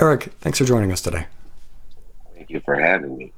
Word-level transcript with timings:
Eric, 0.00 0.24
thanks 0.40 0.58
for 0.58 0.64
joining 0.64 0.92
us 0.92 1.00
today. 1.00 1.26
Thank 2.34 2.50
you 2.50 2.60
for 2.60 2.78
having 2.78 3.16
me. 3.16 3.32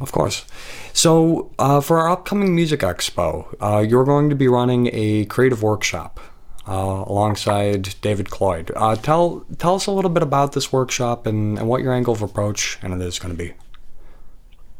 Of 0.00 0.12
course. 0.12 0.44
So, 0.92 1.50
uh, 1.58 1.80
for 1.80 1.98
our 1.98 2.10
upcoming 2.10 2.54
Music 2.54 2.80
Expo, 2.80 3.54
uh, 3.60 3.78
you're 3.80 4.04
going 4.04 4.28
to 4.30 4.34
be 4.34 4.48
running 4.48 4.90
a 4.92 5.24
creative 5.26 5.62
workshop 5.62 6.20
uh, 6.68 7.04
alongside 7.06 7.94
David 8.00 8.30
Cloyd. 8.30 8.70
Uh, 8.74 8.96
tell 8.96 9.44
tell 9.58 9.74
us 9.74 9.86
a 9.86 9.92
little 9.92 10.10
bit 10.10 10.22
about 10.22 10.52
this 10.52 10.72
workshop 10.72 11.26
and, 11.26 11.58
and 11.58 11.68
what 11.68 11.82
your 11.82 11.92
angle 11.92 12.14
of 12.14 12.22
approach 12.22 12.78
and 12.82 12.92
it 12.94 13.00
is 13.00 13.18
going 13.18 13.34
to 13.34 13.38
be. 13.38 13.52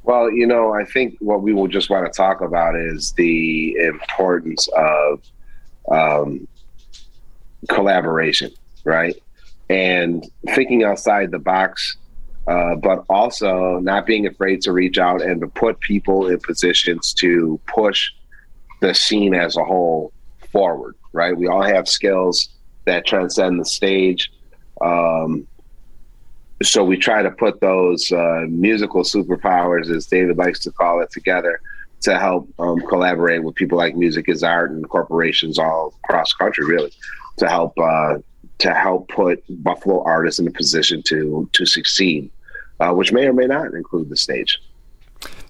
Well, 0.05 0.31
you 0.31 0.47
know, 0.47 0.75
I 0.75 0.85
think 0.85 1.17
what 1.21 1.43
we 1.43 1.53
will 1.53 1.69
just 1.69 1.89
want 1.89 2.13
to 2.13 2.17
talk 2.17 2.41
about 2.41 2.77
is 2.77 3.13
the 3.13 3.77
importance 3.77 4.69
of 4.77 5.23
um, 5.91 6.49
collaboration, 7.69 8.51
right? 8.85 9.15
And 9.73 10.27
thinking 10.55 10.85
outside 10.85 11.31
the 11.31 11.39
box, 11.39 11.97
uh, 12.47 12.75
but 12.75 13.05
also 13.09 13.79
not 13.79 14.05
being 14.05 14.27
afraid 14.27 14.61
to 14.63 14.73
reach 14.73 14.99
out 14.99 15.23
and 15.23 15.41
to 15.41 15.47
put 15.47 15.81
people 15.81 16.27
in 16.29 16.39
positions 16.41 17.15
to 17.15 17.59
push 17.67 18.11
the 18.83 18.93
scene 18.93 19.35
as 19.35 19.57
a 19.57 19.65
whole 19.65 20.13
forward, 20.51 20.95
right? 21.15 21.35
We 21.35 21.47
all 21.47 21.63
have 21.63 21.89
skills 21.89 22.51
that 22.85 23.07
transcend 23.07 23.61
the 23.61 23.65
stage. 23.65 24.31
Um, 24.83 25.47
so 26.63 26.85
we 26.85 26.99
try 26.99 27.23
to 27.23 27.31
put 27.31 27.61
those 27.61 28.13
uh, 28.13 28.45
musical 28.49 29.05
superpowers, 29.05 29.91
as 29.91 30.07
David 30.07 30.37
likes 30.37 30.61
to 30.61 30.71
call 30.73 31.01
it, 31.01 31.11
together 31.11 31.61
to 32.03 32.19
help 32.19 32.53
um, 32.59 32.81
collaborate 32.89 33.43
with 33.43 33.55
people 33.55 33.79
like 33.79 33.97
Music 33.97 34.29
is 34.29 34.43
Art 34.43 34.73
and 34.73 34.87
corporations 34.89 35.59
all 35.59 35.95
across 36.05 36.35
country, 36.35 36.67
really, 36.67 36.93
to 37.39 37.49
help 37.49 37.73
uh, 37.79 38.17
to 38.63 38.73
help 38.73 39.09
put 39.09 39.43
Buffalo 39.63 40.03
artists 40.05 40.39
in 40.39 40.47
a 40.47 40.51
position 40.51 41.03
to 41.03 41.49
to 41.53 41.67
succeed, 41.67 42.31
uh, 42.81 42.93
which 42.93 43.13
may 43.13 43.27
or 43.27 43.33
may 43.33 43.47
not 43.47 43.75
include 43.75 44.09
the 44.09 44.17
stage. 44.17 44.59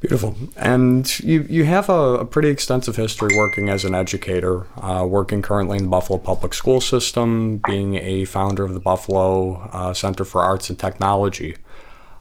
Beautiful. 0.01 0.35
And 0.57 1.19
you, 1.21 1.47
you 1.49 1.65
have 1.65 1.89
a, 1.89 2.17
a 2.17 2.25
pretty 2.25 2.49
extensive 2.49 2.97
history 2.97 3.37
working 3.37 3.69
as 3.69 3.85
an 3.85 3.95
educator, 3.95 4.67
uh, 4.77 5.07
working 5.07 5.43
currently 5.43 5.79
in 5.79 5.85
the 5.85 5.91
Buffalo 5.91 6.19
Public 6.19 6.53
School 6.55 6.81
System, 6.81 7.59
being 7.67 7.95
a 7.95 8.25
founder 8.25 8.65
of 8.65 8.75
the 8.75 8.81
Buffalo 8.81 9.69
uh, 9.73 9.95
Center 9.95 10.25
for 10.25 10.43
Arts 10.43 10.69
and 10.71 10.79
Technology. 10.79 11.57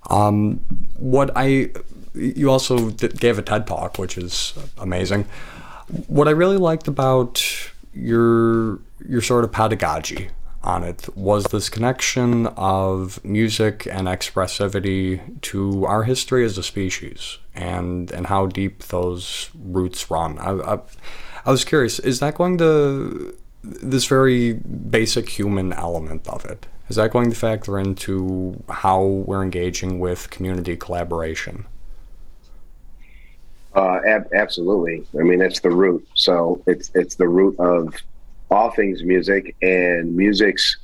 Um, 0.09 0.59
what 0.97 1.31
I, 1.35 1.71
you 2.13 2.51
also 2.51 2.91
gave 2.91 3.39
a 3.39 3.41
TED 3.41 3.65
Talk, 3.65 3.97
which 3.97 4.17
is 4.17 4.53
amazing. 4.77 5.25
What 6.07 6.27
I 6.27 6.31
really 6.31 6.57
liked 6.57 6.87
about 6.87 7.43
your, 7.93 8.79
your 9.09 9.21
sort 9.21 9.43
of 9.43 9.51
pedagogy 9.51 10.29
on 10.63 10.83
it 10.83 11.09
was 11.15 11.45
this 11.45 11.69
connection 11.69 12.47
of 12.57 13.23
music 13.23 13.87
and 13.89 14.07
expressivity 14.07 15.41
to 15.41 15.85
our 15.85 16.03
history 16.03 16.45
as 16.45 16.57
a 16.57 16.63
species 16.63 17.39
and 17.55 18.11
and 18.11 18.27
how 18.27 18.45
deep 18.45 18.83
those 18.83 19.49
roots 19.55 20.11
run. 20.11 20.37
I, 20.37 20.51
I, 20.73 20.79
I 21.45 21.51
was 21.51 21.65
curious, 21.65 21.99
is 21.99 22.19
that 22.19 22.35
going 22.35 22.57
to 22.59 23.35
this 23.63 24.05
very 24.05 24.53
basic 24.53 25.29
human 25.29 25.73
element 25.73 26.27
of 26.27 26.45
it? 26.45 26.67
Is 26.89 26.95
that 26.97 27.11
going 27.11 27.29
to 27.29 27.35
factor 27.35 27.79
into 27.79 28.61
how 28.69 29.01
we're 29.01 29.43
engaging 29.43 29.99
with 29.99 30.29
community 30.29 30.75
collaboration? 30.75 31.65
Uh, 33.73 33.99
ab- 34.05 34.27
absolutely. 34.33 35.07
I 35.17 35.23
mean, 35.23 35.41
it's 35.41 35.61
the 35.61 35.69
root. 35.69 36.05
So 36.13 36.61
it's 36.67 36.91
it's 36.93 37.15
the 37.15 37.27
root 37.27 37.57
of 37.59 37.95
all 38.51 38.69
things 38.69 39.01
music, 39.03 39.55
and 39.61 40.15
music's, 40.15 40.77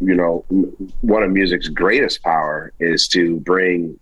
you 0.00 0.14
know, 0.14 0.44
m- 0.50 0.92
one 1.00 1.22
of 1.22 1.30
music's 1.30 1.68
greatest 1.68 2.22
power 2.22 2.72
is 2.78 3.08
to 3.08 3.40
bring 3.40 3.98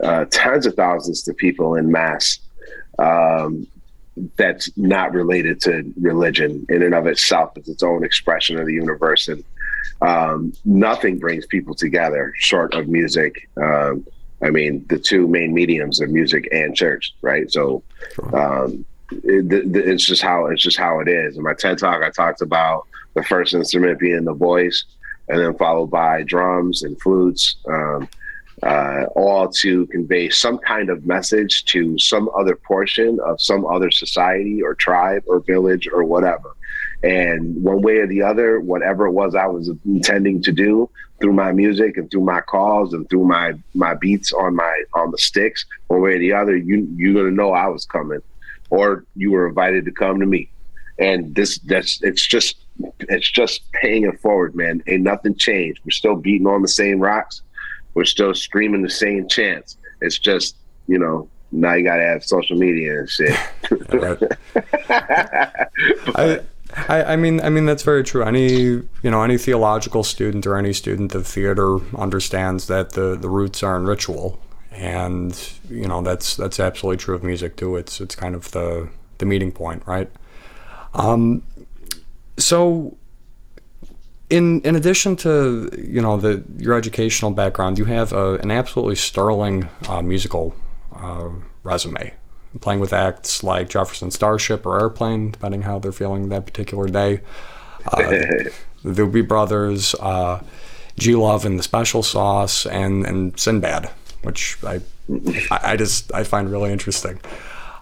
uh, 0.00 0.26
tens 0.30 0.66
of 0.66 0.74
thousands 0.74 1.22
to 1.22 1.34
people 1.34 1.74
in 1.74 1.90
mass. 1.90 2.38
Um, 2.98 3.66
that's 4.36 4.70
not 4.76 5.12
related 5.12 5.58
to 5.62 5.90
religion 5.98 6.66
in 6.68 6.82
and 6.82 6.94
of 6.94 7.06
itself. 7.06 7.56
It's 7.56 7.70
its 7.70 7.82
own 7.82 8.04
expression 8.04 8.58
of 8.58 8.66
the 8.66 8.74
universe, 8.74 9.28
and 9.28 9.42
um, 10.02 10.52
nothing 10.66 11.18
brings 11.18 11.46
people 11.46 11.74
together 11.74 12.34
short 12.36 12.74
of 12.74 12.88
music. 12.88 13.48
Um, 13.56 14.06
I 14.42 14.50
mean, 14.50 14.84
the 14.88 14.98
two 14.98 15.26
main 15.28 15.54
mediums 15.54 16.00
are 16.02 16.08
music 16.08 16.46
and 16.52 16.76
church, 16.76 17.14
right? 17.22 17.50
So, 17.50 17.82
um, 18.34 18.84
it, 19.24 19.50
th- 19.50 19.72
th- 19.72 19.86
it's 19.86 20.04
just 20.04 20.22
how 20.22 20.46
it's 20.46 20.62
just 20.62 20.78
how 20.78 21.00
it 21.00 21.08
is. 21.08 21.36
In 21.36 21.42
my 21.42 21.54
TED 21.54 21.78
talk, 21.78 22.02
I 22.02 22.10
talked 22.10 22.42
about 22.42 22.86
the 23.14 23.22
first 23.22 23.54
instrument 23.54 23.98
being 23.98 24.24
the 24.24 24.34
voice, 24.34 24.84
and 25.28 25.38
then 25.38 25.54
followed 25.56 25.90
by 25.90 26.22
drums 26.22 26.82
and 26.82 27.00
flutes, 27.00 27.56
um, 27.68 28.08
uh, 28.62 29.04
all 29.14 29.48
to 29.48 29.86
convey 29.86 30.28
some 30.28 30.58
kind 30.58 30.90
of 30.90 31.06
message 31.06 31.64
to 31.66 31.98
some 31.98 32.28
other 32.36 32.54
portion 32.54 33.18
of 33.20 33.40
some 33.40 33.66
other 33.66 33.90
society 33.90 34.62
or 34.62 34.74
tribe 34.74 35.22
or 35.26 35.40
village 35.40 35.88
or 35.92 36.04
whatever. 36.04 36.54
And 37.02 37.62
one 37.62 37.82
way 37.82 37.96
or 37.96 38.06
the 38.06 38.22
other, 38.22 38.60
whatever 38.60 39.06
it 39.06 39.12
was 39.12 39.34
I 39.34 39.46
was 39.46 39.68
intending 39.84 40.40
to 40.42 40.52
do 40.52 40.88
through 41.20 41.32
my 41.32 41.52
music 41.52 41.96
and 41.96 42.10
through 42.10 42.22
my 42.24 42.40
calls 42.40 42.92
and 42.94 43.08
through 43.08 43.24
my 43.24 43.54
my 43.74 43.94
beats 43.94 44.32
on 44.32 44.54
my 44.54 44.82
on 44.94 45.10
the 45.10 45.18
sticks, 45.18 45.64
one 45.88 46.00
way 46.00 46.14
or 46.14 46.18
the 46.18 46.32
other, 46.32 46.56
you 46.56 46.88
you're 46.96 47.14
gonna 47.14 47.34
know 47.34 47.52
I 47.52 47.68
was 47.68 47.84
coming, 47.84 48.20
or 48.72 49.04
you 49.14 49.30
were 49.30 49.46
invited 49.46 49.84
to 49.84 49.92
come 49.92 50.18
to 50.18 50.24
me. 50.24 50.50
And 50.98 51.34
this 51.34 51.58
that's 51.58 52.02
it's 52.02 52.26
just 52.26 52.56
it's 53.00 53.30
just 53.30 53.70
paying 53.72 54.04
it 54.04 54.18
forward, 54.20 54.54
man. 54.54 54.82
Ain't 54.86 55.02
nothing 55.02 55.34
changed. 55.34 55.82
We're 55.84 55.90
still 55.90 56.16
beating 56.16 56.46
on 56.46 56.62
the 56.62 56.68
same 56.68 56.98
rocks. 56.98 57.42
We're 57.94 58.06
still 58.06 58.34
screaming 58.34 58.82
the 58.82 58.90
same 58.90 59.28
chants. 59.28 59.76
It's 60.00 60.18
just 60.18 60.56
you 60.88 60.98
know 60.98 61.28
now 61.52 61.74
you 61.74 61.84
gotta 61.84 62.02
have 62.02 62.24
social 62.24 62.56
media 62.56 63.00
and 63.00 63.10
shit. 63.10 63.38
I, 66.16 66.40
I, 66.88 67.02
I 67.04 67.16
mean, 67.16 67.40
I 67.42 67.50
mean 67.50 67.66
that's 67.66 67.82
very 67.82 68.02
true. 68.02 68.22
Any 68.22 68.52
you 68.52 69.10
know, 69.10 69.22
any 69.22 69.36
theological 69.36 70.02
student 70.02 70.46
or 70.46 70.56
any 70.56 70.72
student 70.72 71.14
of 71.14 71.26
theater 71.26 71.76
understands 71.94 72.68
that 72.68 72.92
the, 72.92 73.16
the 73.16 73.28
roots 73.28 73.62
are 73.62 73.76
in 73.76 73.84
ritual, 73.84 74.40
and 74.72 75.52
you 75.68 75.86
know 75.86 76.02
that's 76.02 76.36
that's 76.36 76.58
absolutely 76.58 76.98
true 76.98 77.14
of 77.14 77.22
music 77.22 77.56
too. 77.56 77.76
It's 77.76 78.00
it's 78.00 78.14
kind 78.14 78.34
of 78.34 78.50
the 78.52 78.88
the 79.18 79.26
meeting 79.26 79.52
point, 79.52 79.82
right? 79.86 80.10
Um, 80.94 81.42
so 82.38 82.96
in 84.32 84.62
in 84.62 84.74
addition 84.74 85.14
to 85.16 85.70
you 85.78 86.00
know 86.00 86.16
the 86.16 86.42
your 86.56 86.74
educational 86.74 87.30
background, 87.30 87.78
you 87.78 87.84
have 87.84 88.12
a, 88.12 88.34
an 88.36 88.50
absolutely 88.50 88.96
sterling 88.96 89.68
uh, 89.88 90.00
musical 90.02 90.54
uh, 90.96 91.28
resume, 91.62 92.14
playing 92.60 92.80
with 92.80 92.92
acts 92.92 93.42
like 93.42 93.68
Jefferson 93.68 94.10
Starship 94.10 94.64
or 94.64 94.80
Airplane, 94.80 95.30
depending 95.30 95.62
how 95.62 95.78
they're 95.78 95.92
feeling 95.92 96.30
that 96.30 96.46
particular 96.46 96.88
day. 96.88 97.20
Uh, 97.86 97.98
the 98.82 98.92
Doobie 99.02 99.26
Brothers, 99.26 99.94
uh, 100.00 100.42
G 100.98 101.14
Love 101.14 101.44
and 101.44 101.58
the 101.58 101.62
Special 101.62 102.02
Sauce, 102.02 102.64
and 102.64 103.04
and 103.04 103.38
Sinbad, 103.38 103.90
which 104.22 104.58
I 104.64 104.80
I 105.50 105.76
just 105.76 106.12
I 106.14 106.24
find 106.24 106.50
really 106.50 106.72
interesting. 106.72 107.20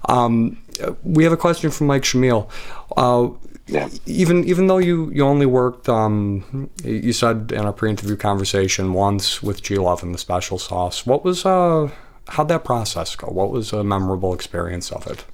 Um, 0.08 0.58
we 1.04 1.24
have 1.24 1.32
a 1.32 1.36
question 1.36 1.70
from 1.70 1.86
Mike 1.86 2.02
Shamil. 2.02 2.48
Uh, 2.96 3.30
Yeah. 3.66 3.88
even 4.06 4.44
even 4.44 4.66
though 4.66 4.78
you 4.78 5.10
you 5.14 5.24
only 5.24 5.46
worked 5.46 5.88
um 5.88 6.68
you 6.82 7.12
said 7.12 7.52
in 7.52 7.64
a 7.64 7.72
pre-interview 7.72 8.16
conversation 8.16 8.92
once 8.94 9.42
with 9.44 9.62
G 9.62 9.76
Love 9.76 10.02
and 10.02 10.12
the 10.12 10.18
special 10.18 10.58
sauce 10.58 11.06
what 11.06 11.22
was 11.24 11.46
uh 11.46 11.88
how'd 12.34 12.48
that 12.48 12.64
process 12.64 13.14
go 13.14 13.28
what 13.28 13.50
was 13.52 13.72
a 13.72 13.84
memorable 13.84 14.34
experience 14.34 14.90
of 14.90 15.06
it 15.06 15.24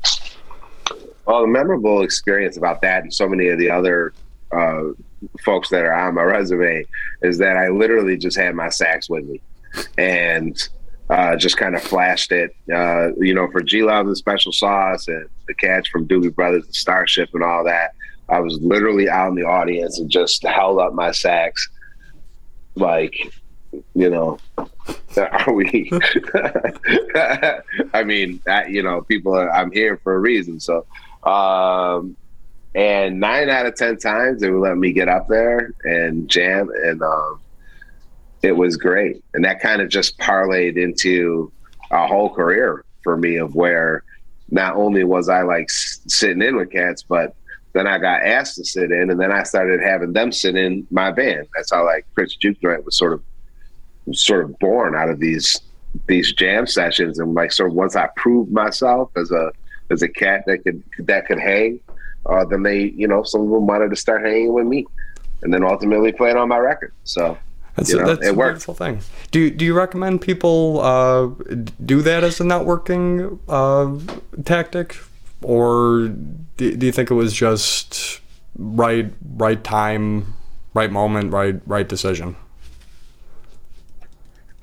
Well, 1.27 1.41
the 1.43 1.47
memorable 1.47 2.03
experience 2.03 2.59
about 2.59 2.83
that 2.83 3.05
and 3.05 3.13
so 3.15 3.27
many 3.27 3.49
of 3.49 3.59
the 3.59 3.71
other 3.71 4.13
uh, 4.53 4.83
folks 5.43 5.71
that 5.71 5.83
are 5.87 5.95
on 5.95 6.15
my 6.15 6.23
resume 6.23 6.85
is 7.23 7.39
that 7.39 7.57
I 7.57 7.69
literally 7.69 8.17
just 8.19 8.37
had 8.37 8.55
my 8.55 8.69
sax 8.69 9.09
with 9.09 9.25
me 9.25 9.41
and 9.97 10.53
uh, 11.11 11.37
just 11.37 11.57
kind 11.57 11.75
of 11.75 11.83
flashed 11.83 12.33
it. 12.33 12.55
Uh, 12.73 13.15
you 13.17 13.35
know, 13.35 13.49
for 13.51 13.63
G 13.63 13.83
Love 13.83 14.07
and 14.07 14.17
Special 14.17 14.53
Sauce 14.53 15.09
and 15.09 15.29
the 15.47 15.55
catch 15.55 15.91
from 15.91 16.07
Doobie 16.07 16.35
Brothers 16.35 16.65
and 16.65 16.75
Starship 16.75 17.31
and 17.35 17.43
all 17.43 17.65
that, 17.65 17.93
I 18.29 18.41
was 18.41 18.59
literally 18.61 19.09
out 19.09 19.29
in 19.29 19.35
the 19.35 19.45
audience 19.45 19.99
and 19.99 20.11
just 20.11 20.43
held 20.45 20.79
up 20.79 20.93
my 20.93 21.13
sax 21.13 21.69
like 22.75 23.33
you 23.95 24.11
know, 24.11 24.39
are 25.17 25.53
we? 25.53 25.91
I 27.95 28.05
mean, 28.05 28.41
you 28.69 28.83
know, 28.83 29.03
people 29.03 29.35
are, 29.35 29.51
I'm 29.51 29.71
here 29.71 29.99
for 29.99 30.15
a 30.15 30.19
reason. 30.19 30.61
So, 30.61 30.87
um, 31.25 32.17
and 32.75 33.19
nine 33.21 33.49
out 33.49 33.67
of 33.67 33.75
10 33.75 33.99
times 33.99 34.41
they 34.41 34.51
would 34.51 34.61
let 34.61 34.77
me 34.77 34.93
get 34.93 35.09
up 35.09 35.29
there 35.29 35.73
and 35.85 36.29
jam. 36.29 36.71
And, 36.85 37.03
um, 37.03 37.41
it 38.47 38.57
was 38.57 38.77
great. 38.77 39.25
And 39.35 39.45
that 39.45 39.61
kind 39.61 39.83
of 39.83 39.89
just 39.89 40.17
parlayed 40.19 40.77
into 40.77 41.51
a 41.91 42.07
whole 42.07 42.33
career 42.33 42.85
for 43.03 43.17
me 43.17 43.37
of 43.37 43.57
where 43.57 44.05
not 44.51 44.77
only 44.77 45.03
was 45.03 45.29
I 45.29 45.43
like 45.43 45.65
s- 45.65 46.01
sitting 46.07 46.43
in 46.43 46.55
with 46.55 46.71
cats, 46.71 47.03
but 47.03 47.35
then 47.73 47.89
I 47.89 47.99
got 47.99 48.23
asked 48.23 48.55
to 48.57 48.65
sit 48.65 48.93
in, 48.93 49.11
and 49.11 49.21
then 49.21 49.33
I 49.33 49.43
started 49.43 49.83
having 49.83 50.13
them 50.13 50.31
sit 50.31 50.55
in 50.55 50.87
my 50.93 51.11
band. 51.11 51.49
That's 51.57 51.73
how 51.73 51.85
like 51.85 52.07
Chris 52.15 52.37
Juke 52.37 52.61
Joint 52.61 52.85
was 52.85 52.97
sort 52.97 53.15
of 53.15 53.23
sort 54.13 54.45
of 54.45 54.57
born 54.61 54.95
out 54.95 55.11
of 55.11 55.19
these 55.19 55.61
these 56.07 56.33
jam 56.33 56.69
sessions, 56.69 57.19
and 57.19 57.35
like 57.35 57.51
sort 57.51 57.71
of 57.71 57.75
once 57.75 57.97
I 57.97 58.09
proved 58.17 58.53
myself 58.53 59.11
as 59.17 59.33
a 59.33 59.51
as 59.91 60.03
a 60.03 60.09
cat 60.09 60.45
that 60.47 60.59
could 60.63 60.85
that 61.01 61.27
could 61.27 61.41
hang, 61.41 61.81
uh, 62.27 62.45
then 62.45 62.63
they 62.63 62.95
you 62.97 63.09
know 63.09 63.25
some 63.25 63.41
of 63.41 63.51
them 63.51 63.67
wanted 63.67 63.91
to 63.91 63.97
start 63.97 64.25
hanging 64.25 64.53
with 64.53 64.67
me, 64.67 64.87
and 65.43 65.53
then 65.53 65.65
ultimately 65.65 66.13
playing 66.13 66.37
on 66.37 66.49
my 66.49 66.59
record. 66.59 66.93
So 67.03 67.37
That's, 67.77 67.91
You 67.91 68.01
know, 68.01 68.15
that's 68.15 68.29
a 68.29 68.35
wonderful 68.35 68.75
thing. 68.75 69.01
Do 69.31 69.41
you, 69.41 69.51
do 69.51 69.65
you 69.65 69.75
recommend 69.75 70.23
people 70.23 70.81
uh, 70.81 71.27
do 71.85 72.01
that 72.03 72.25
as 72.25 72.41
a 72.41 72.45
networking 72.45 73.39
uh, 73.49 74.43
tactic, 74.45 74.97
or 75.43 76.09
do, 76.57 76.75
do 76.75 76.87
you 76.87 76.93
think 76.93 77.11
it 77.11 77.15
was 77.15 77.35
just 77.35 78.21
right 78.59 79.13
right 79.37 79.63
time, 79.63 80.35
right 80.73 80.91
moment, 80.91 81.33
right 81.33 81.61
right 81.67 81.87
decision? 81.87 82.37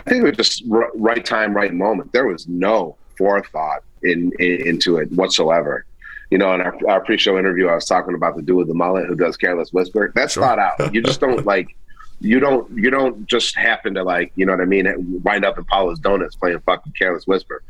I 0.06 0.10
think 0.10 0.24
it 0.24 0.28
was 0.28 0.38
just 0.38 0.64
r- 0.72 0.92
right 0.96 1.24
time, 1.24 1.54
right 1.54 1.74
moment. 1.74 2.12
There 2.14 2.26
was 2.26 2.48
no 2.48 2.98
forethought 3.16 3.84
in, 4.02 4.32
in 4.40 4.68
into 4.68 4.98
it 4.98 5.12
whatsoever. 5.12 5.86
You 6.32 6.40
know, 6.40 6.52
in 6.56 6.62
our, 6.62 6.76
our 6.88 7.02
pre-show 7.02 7.38
interview, 7.38 7.68
I 7.68 7.76
was 7.76 7.86
talking 7.86 8.16
about 8.16 8.36
the 8.36 8.42
dude 8.42 8.58
with 8.58 8.68
the 8.68 8.74
mullet 8.74 9.06
who 9.06 9.16
does 9.16 9.38
"Careless 9.38 9.72
Whisper." 9.72 10.12
That's 10.16 10.34
thought 10.34 10.58
out. 10.58 10.94
You 10.94 11.04
just 11.04 11.20
don't 11.20 11.46
like. 11.54 11.76
You 12.24 12.40
don't. 12.40 12.72
You 12.76 12.90
don't 12.90 13.26
just 13.28 13.54
happen 13.56 13.94
to 13.96 14.04
like. 14.04 14.32
You 14.36 14.46
know 14.46 14.54
what 14.54 14.62
I 14.62 14.66
mean? 14.66 14.88
Wind 15.24 15.44
up 15.44 15.58
in 15.58 15.66
Paula's 15.66 16.00
Donuts 16.00 16.36
playing 16.38 16.60
fucking 16.62 16.94
"Careless 16.98 17.28
Whisper." 17.28 17.62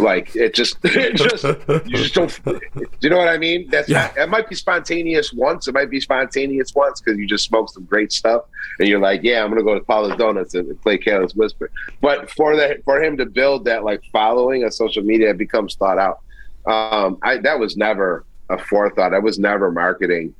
Like 0.00 0.34
it 0.34 0.52
just. 0.52 0.78
It 0.84 1.14
just. 1.14 1.44
You 1.44 1.96
just 1.96 2.14
don't. 2.14 2.44
Do 2.44 2.60
you 3.00 3.08
know 3.10 3.18
what 3.18 3.28
I 3.28 3.38
mean? 3.38 3.70
That's 3.70 3.88
Yeah. 3.88 4.10
not, 4.16 4.18
it. 4.18 4.28
Might 4.28 4.48
be 4.48 4.56
spontaneous 4.56 5.32
once. 5.32 5.68
It 5.68 5.74
might 5.74 5.90
be 5.90 6.00
spontaneous 6.00 6.74
once 6.74 7.00
because 7.00 7.18
you 7.18 7.26
just 7.28 7.44
smoke 7.44 7.70
some 7.70 7.84
great 7.84 8.10
stuff, 8.12 8.42
and 8.80 8.88
you're 8.88 8.98
like, 9.00 9.22
"Yeah, 9.22 9.44
I'm 9.44 9.48
gonna 9.50 9.62
go 9.62 9.74
to 9.78 9.84
Paula's 9.84 10.16
Donuts 10.16 10.54
and 10.54 10.80
play 10.82 10.98
"Careless 10.98 11.34
Whisper." 11.36 11.70
But 12.00 12.28
for 12.32 12.56
the 12.56 12.82
for 12.84 13.00
him 13.02 13.16
to 13.18 13.26
build 13.26 13.64
that 13.66 13.84
like 13.84 14.02
following 14.12 14.64
on 14.64 14.72
social 14.72 15.04
media, 15.04 15.30
it 15.30 15.38
becomes 15.38 15.76
thought 15.76 15.98
out. 15.98 16.18
Um, 16.66 17.18
I 17.22 17.38
that 17.38 17.60
was 17.60 17.76
never 17.76 18.24
a 18.48 18.58
forethought. 18.58 19.10
That 19.12 19.22
was 19.22 19.38
never 19.38 19.70
marketing 19.70 20.34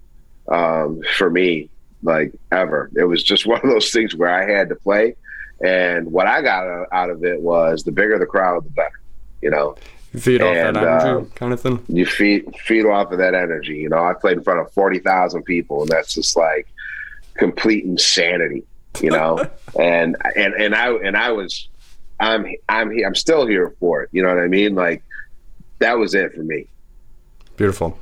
um, 0.49 1.01
for 1.17 1.31
me, 1.31 1.70
like 2.03 2.33
ever. 2.53 2.91
It 2.97 3.05
was 3.05 3.23
just 3.23 3.47
one 3.53 3.61
of 3.63 3.69
those 3.71 3.91
things 3.91 4.15
where 4.15 4.31
I 4.31 4.51
had 4.51 4.69
to 4.71 4.75
play, 4.77 5.15
and 5.63 6.11
what 6.11 6.27
I 6.27 6.43
got 6.43 6.87
out- 6.93 7.11
of 7.11 7.25
it 7.25 7.41
was 7.41 7.83
the 7.85 7.93
bigger 7.93 8.19
the 8.19 8.27
crowd, 8.27 8.65
the 8.65 8.71
better. 8.71 9.01
You 9.43 9.51
know, 9.51 9.77
You 10.13 10.21
feed 10.21 10.43
off 10.43 10.55
that 10.55 10.67
And, 10.69 10.77
energy, 10.77 11.27
uh, 11.33 11.35
kind 11.35 11.53
of 11.53 11.61
thing. 11.61 11.83
you 11.89 12.05
feed 12.07 12.55
feed 12.67 12.85
off 12.87 13.11
of 13.13 13.19
that 13.19 13.35
energy. 13.35 13.77
You 13.77 13.89
know, 13.89 14.05
I 14.05 14.13
played 14.15 14.37
in 14.39 14.43
front 14.45 14.61
of 14.61 14.71
forty 14.73 14.99
thousand 14.99 15.45
people, 15.45 15.81
and 15.83 15.89
that's 15.91 16.15
just 16.15 16.37
like 16.37 16.67
complete 17.35 17.85
insanity. 17.85 18.65
You 19.01 19.11
know, 19.11 19.39
and 19.81 20.17
and 20.37 20.53
and 20.55 20.75
I 20.75 20.93
and 20.93 21.17
I 21.17 21.33
was, 21.33 21.69
I'm 22.19 22.45
I'm 22.69 22.93
I'm 23.05 23.15
still 23.15 23.47
here 23.47 23.75
for 23.81 24.03
it. 24.03 24.11
You 24.13 24.23
know 24.23 24.29
what 24.29 24.43
I 24.43 24.49
mean? 24.49 24.75
Like 24.75 25.03
that 25.79 25.97
was 25.99 26.15
it 26.15 26.35
for 26.35 26.43
me. 26.43 26.67
Beautiful. 27.57 27.99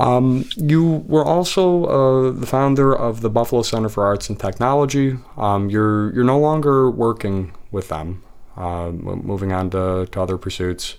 Um, 0.00 0.48
you 0.56 1.04
were 1.06 1.24
also 1.24 1.84
uh, 1.84 2.30
the 2.30 2.46
founder 2.46 2.96
of 2.96 3.20
the 3.20 3.28
Buffalo 3.28 3.60
Center 3.60 3.90
for 3.90 4.04
Arts 4.04 4.30
and 4.30 4.40
Technology. 4.40 5.18
Um, 5.36 5.68
you're 5.68 6.12
you're 6.14 6.24
no 6.24 6.38
longer 6.38 6.90
working 6.90 7.52
with 7.70 7.88
them, 7.88 8.22
uh, 8.56 8.90
moving 8.92 9.52
on 9.52 9.68
to, 9.70 10.06
to 10.10 10.20
other 10.22 10.38
pursuits. 10.38 10.96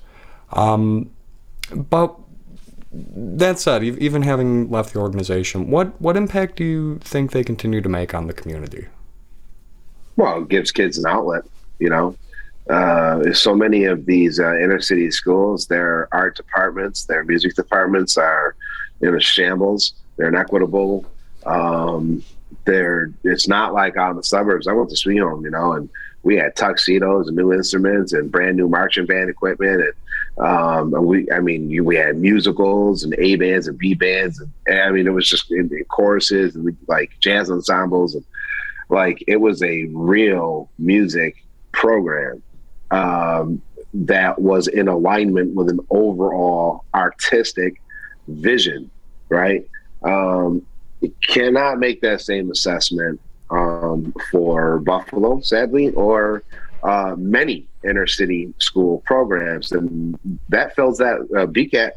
Um, 0.53 1.09
but 1.73 2.15
that 2.93 3.57
said, 3.57 3.83
even 3.83 4.21
having 4.21 4.69
left 4.69 4.93
the 4.93 4.99
organization, 4.99 5.71
what 5.71 5.99
what 5.99 6.15
impact 6.15 6.57
do 6.57 6.63
you 6.63 6.99
think 6.99 7.31
they 7.31 7.43
continue 7.43 7.81
to 7.81 7.89
make 7.89 8.13
on 8.13 8.27
the 8.27 8.33
community? 8.33 8.87
Well, 10.15 10.43
it 10.43 10.49
gives 10.49 10.71
kids 10.71 10.99
an 10.99 11.07
outlet, 11.07 11.43
you 11.79 11.89
know. 11.89 12.15
Uh, 12.69 13.33
so 13.33 13.55
many 13.55 13.85
of 13.85 14.05
these 14.05 14.39
uh, 14.39 14.55
inner 14.57 14.79
city 14.79 15.09
schools, 15.09 15.65
their 15.65 16.07
art 16.11 16.35
departments, 16.35 17.05
their 17.05 17.23
music 17.23 17.55
departments 17.55 18.15
are 18.17 18.55
in 19.01 19.15
a 19.15 19.19
shambles. 19.19 19.93
They're 20.17 20.29
inequitable. 20.29 21.05
Um, 21.45 22.23
they're 22.65 23.11
it's 23.23 23.47
not 23.47 23.73
like 23.73 23.97
out 23.97 24.11
in 24.11 24.17
the 24.17 24.23
suburbs. 24.23 24.67
I 24.67 24.73
went 24.73 24.89
to 24.89 24.95
Sweet 24.95 25.17
Home, 25.17 25.43
you 25.43 25.51
know, 25.51 25.73
and 25.73 25.89
we 26.23 26.37
had 26.37 26.55
tuxedos 26.55 27.27
and 27.27 27.35
new 27.35 27.53
instruments 27.53 28.13
and 28.13 28.31
brand 28.31 28.57
new 28.57 28.69
marching 28.69 29.07
band 29.07 29.29
equipment, 29.29 29.81
and, 29.81 30.45
um, 30.45 30.93
and 30.93 31.05
we, 31.05 31.31
I 31.31 31.39
mean, 31.39 31.69
you, 31.69 31.83
we 31.83 31.95
had 31.95 32.17
musicals 32.17 33.03
and 33.03 33.15
A 33.17 33.35
bands 33.35 33.67
and 33.67 33.77
B 33.77 33.95
bands, 33.95 34.39
and, 34.39 34.51
and 34.67 34.81
I 34.81 34.91
mean, 34.91 35.07
it 35.07 35.11
was 35.11 35.27
just 35.27 35.51
in, 35.51 35.69
in 35.71 35.85
choruses 35.85 36.55
and 36.55 36.77
like 36.87 37.11
jazz 37.19 37.49
ensembles 37.49 38.15
and 38.15 38.23
like 38.89 39.23
it 39.25 39.37
was 39.37 39.63
a 39.63 39.85
real 39.93 40.69
music 40.77 41.43
program 41.71 42.43
um, 42.91 43.61
that 43.93 44.39
was 44.39 44.67
in 44.67 44.87
alignment 44.87 45.55
with 45.55 45.69
an 45.69 45.79
overall 45.89 46.83
artistic 46.93 47.81
vision, 48.31 48.89
right? 49.29 49.67
Um, 50.03 50.65
you 51.01 51.13
cannot 51.27 51.79
make 51.79 52.01
that 52.01 52.21
same 52.21 52.51
assessment 52.51 53.19
um, 53.49 54.13
for 54.31 54.79
Buffalo, 54.79 55.41
sadly, 55.41 55.89
or 55.91 56.43
uh, 56.83 57.15
many 57.17 57.67
inner 57.83 58.07
city 58.07 58.53
school 58.59 59.01
programs, 59.05 59.71
and 59.71 60.17
that 60.49 60.75
fills 60.75 60.97
that 60.99 61.15
uh, 61.35 61.45
BCAT 61.47 61.91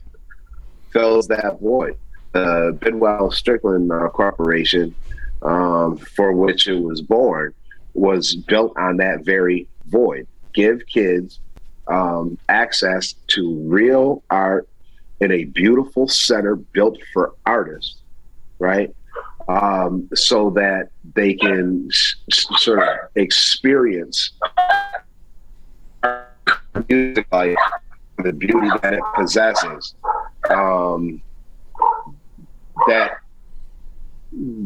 fills 0.92 1.28
that 1.28 1.60
void. 1.60 1.96
The 2.32 2.76
Bidwell 2.80 3.30
Strickland 3.30 3.92
uh, 3.92 4.08
Corporation 4.08 4.94
um, 5.42 5.96
for 5.98 6.32
which 6.32 6.66
it 6.66 6.82
was 6.82 7.00
born 7.00 7.54
was 7.92 8.34
built 8.34 8.76
on 8.76 8.96
that 8.96 9.24
very 9.24 9.68
void. 9.86 10.26
Give 10.52 10.84
kids 10.86 11.38
um, 11.86 12.38
access 12.48 13.14
to 13.28 13.56
real 13.66 14.22
art 14.30 14.68
in 15.24 15.32
a 15.32 15.44
beautiful 15.44 16.06
center 16.06 16.54
built 16.54 16.98
for 17.12 17.34
artists, 17.46 18.02
right? 18.58 18.94
Um, 19.48 20.08
so 20.14 20.50
that 20.50 20.90
they 21.14 21.34
can 21.34 21.88
s- 21.90 22.16
sort 22.56 22.82
of 22.82 22.88
experience 23.14 24.32
music 26.88 27.26
life, 27.32 27.56
the 28.18 28.32
beauty 28.32 28.68
that 28.82 28.94
it 28.94 29.02
possesses. 29.14 29.94
Um, 30.50 31.22
that 32.86 33.18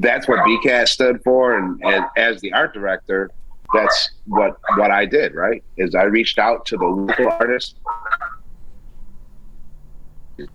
that's 0.00 0.26
what 0.26 0.38
BCAT 0.40 0.88
stood 0.88 1.22
for, 1.22 1.58
and, 1.58 1.80
and 1.84 2.04
as 2.16 2.40
the 2.40 2.52
art 2.52 2.72
director, 2.72 3.30
that's 3.74 4.10
what 4.26 4.58
what 4.76 4.90
I 4.90 5.04
did. 5.04 5.34
Right, 5.34 5.62
is 5.76 5.94
I 5.94 6.04
reached 6.04 6.38
out 6.38 6.64
to 6.66 6.76
the 6.76 6.86
local 6.86 7.28
artists, 7.28 7.74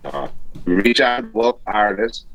uh, 0.04 0.28
reach 0.64 1.00
out 1.00 1.32
to 1.32 1.38
local 1.38 1.60
artists 1.66 2.26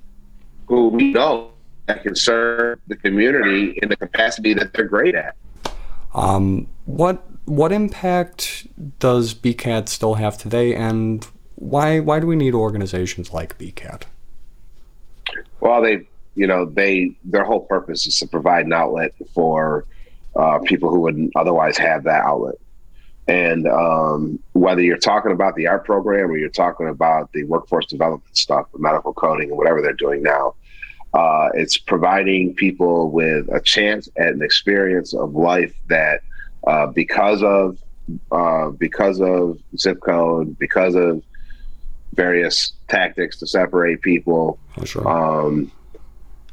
who 0.67 0.89
we 0.89 1.11
know 1.11 1.51
that 1.87 2.03
can 2.03 2.15
serve 2.15 2.79
the 2.87 2.95
community 2.95 3.79
in 3.81 3.89
the 3.89 3.95
capacity 3.95 4.53
that 4.53 4.73
they're 4.73 4.85
great 4.85 5.15
at. 5.15 5.35
Um, 6.13 6.67
what 6.85 7.23
what 7.45 7.71
impact 7.71 8.67
does 8.99 9.33
BCAT 9.33 9.89
still 9.89 10.15
have 10.15 10.37
today, 10.37 10.75
and 10.75 11.25
why 11.55 11.99
why 11.99 12.19
do 12.19 12.27
we 12.27 12.35
need 12.35 12.53
organizations 12.53 13.33
like 13.33 13.57
BCAT? 13.57 14.03
Well, 15.59 15.81
they, 15.81 16.07
you 16.35 16.47
know, 16.47 16.65
they 16.65 17.15
their 17.23 17.43
whole 17.43 17.61
purpose 17.61 18.07
is 18.07 18.17
to 18.19 18.27
provide 18.27 18.65
an 18.65 18.73
outlet 18.73 19.13
for 19.33 19.85
uh, 20.35 20.59
people 20.59 20.89
who 20.89 20.99
wouldn't 20.99 21.31
otherwise 21.35 21.77
have 21.77 22.03
that 22.03 22.23
outlet. 22.23 22.55
And 23.29 23.67
um, 23.67 24.39
whether 24.53 24.81
you're 24.81 24.97
talking 24.97 25.31
about 25.31 25.55
the 25.55 25.67
art 25.67 25.85
program 25.85 26.31
or 26.31 26.37
you're 26.37 26.49
talking 26.49 26.87
about 26.87 27.31
the 27.31 27.43
workforce 27.43 27.85
development 27.85 28.35
stuff, 28.35 28.65
the 28.73 28.79
medical 28.79 29.13
coding, 29.13 29.49
and 29.49 29.57
whatever 29.57 29.83
they're 29.83 29.93
doing 29.93 30.23
now, 30.23 30.55
uh, 31.13 31.49
it's 31.53 31.77
providing 31.77 32.55
people 32.55 33.11
with 33.11 33.47
a 33.53 33.61
chance 33.61 34.09
at 34.17 34.29
an 34.29 34.41
experience 34.41 35.13
of 35.13 35.35
life 35.35 35.75
that, 35.89 36.21
uh, 36.65 36.87
because 36.87 37.43
of 37.43 37.77
uh, 38.31 38.69
because 38.69 39.21
of 39.21 39.59
zip 39.77 39.99
code, 40.01 40.57
because 40.57 40.95
of 40.95 41.21
various 42.15 42.73
tactics 42.87 43.37
to 43.37 43.45
separate 43.45 44.01
people, 44.01 44.57
sure. 44.85 45.07
um, 45.07 45.71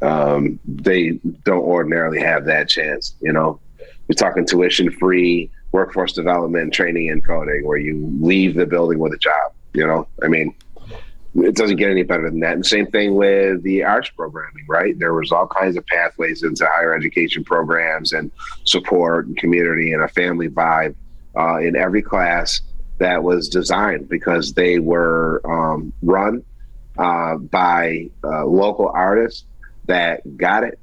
um, 0.03 0.61
they 0.67 1.13
don't 1.45 1.65
ordinarily 1.65 2.21
have 2.21 2.45
that 2.45 2.69
chance, 2.69 3.15
you 3.23 3.33
know. 3.33 3.59
we're 4.07 4.15
talking 4.15 4.45
tuition 4.45 4.91
free 4.91 5.51
workforce 5.77 6.15
development, 6.15 6.73
training, 6.73 7.11
and 7.11 7.23
coding, 7.23 7.67
where 7.67 7.77
you 7.77 7.95
leave 8.19 8.55
the 8.55 8.65
building 8.65 8.99
with 8.99 9.13
a 9.13 9.19
job. 9.19 9.53
You 9.75 9.87
know, 9.87 10.09
I 10.23 10.29
mean, 10.29 10.55
it 11.35 11.55
doesn't 11.55 11.77
get 11.77 11.91
any 11.91 12.03
better 12.03 12.31
than 12.31 12.41
that. 12.41 12.55
And 12.55 12.65
same 12.65 12.87
thing 12.87 13.15
with 13.15 13.63
the 13.63 13.85
arts 13.85 14.09
programming, 14.09 14.65
right? 14.69 14.99
There 14.99 15.13
was 15.13 15.33
all 15.33 15.47
kinds 15.47 15.77
of 15.77 15.85
pathways 15.87 16.43
into 16.43 16.65
higher 16.67 16.95
education 16.95 17.45
programs 17.45 18.15
and 18.15 18.31
support 18.65 19.27
and 19.27 19.37
community 19.37 19.93
and 19.93 20.03
a 20.03 20.09
family 20.09 20.49
vibe 20.49 20.95
uh, 21.37 21.59
in 21.59 21.77
every 21.77 22.01
class 22.01 22.63
that 22.99 23.23
was 23.23 23.51
designed 23.51 24.09
because 24.09 24.55
they 24.55 24.79
were 24.79 25.43
um, 25.45 25.93
run 26.01 26.43
uh, 26.97 27.37
by 27.37 28.09
uh, 28.25 28.47
local 28.47 28.89
artists 28.89 29.45
that 29.85 30.39
got 30.39 30.65
it, 30.65 30.79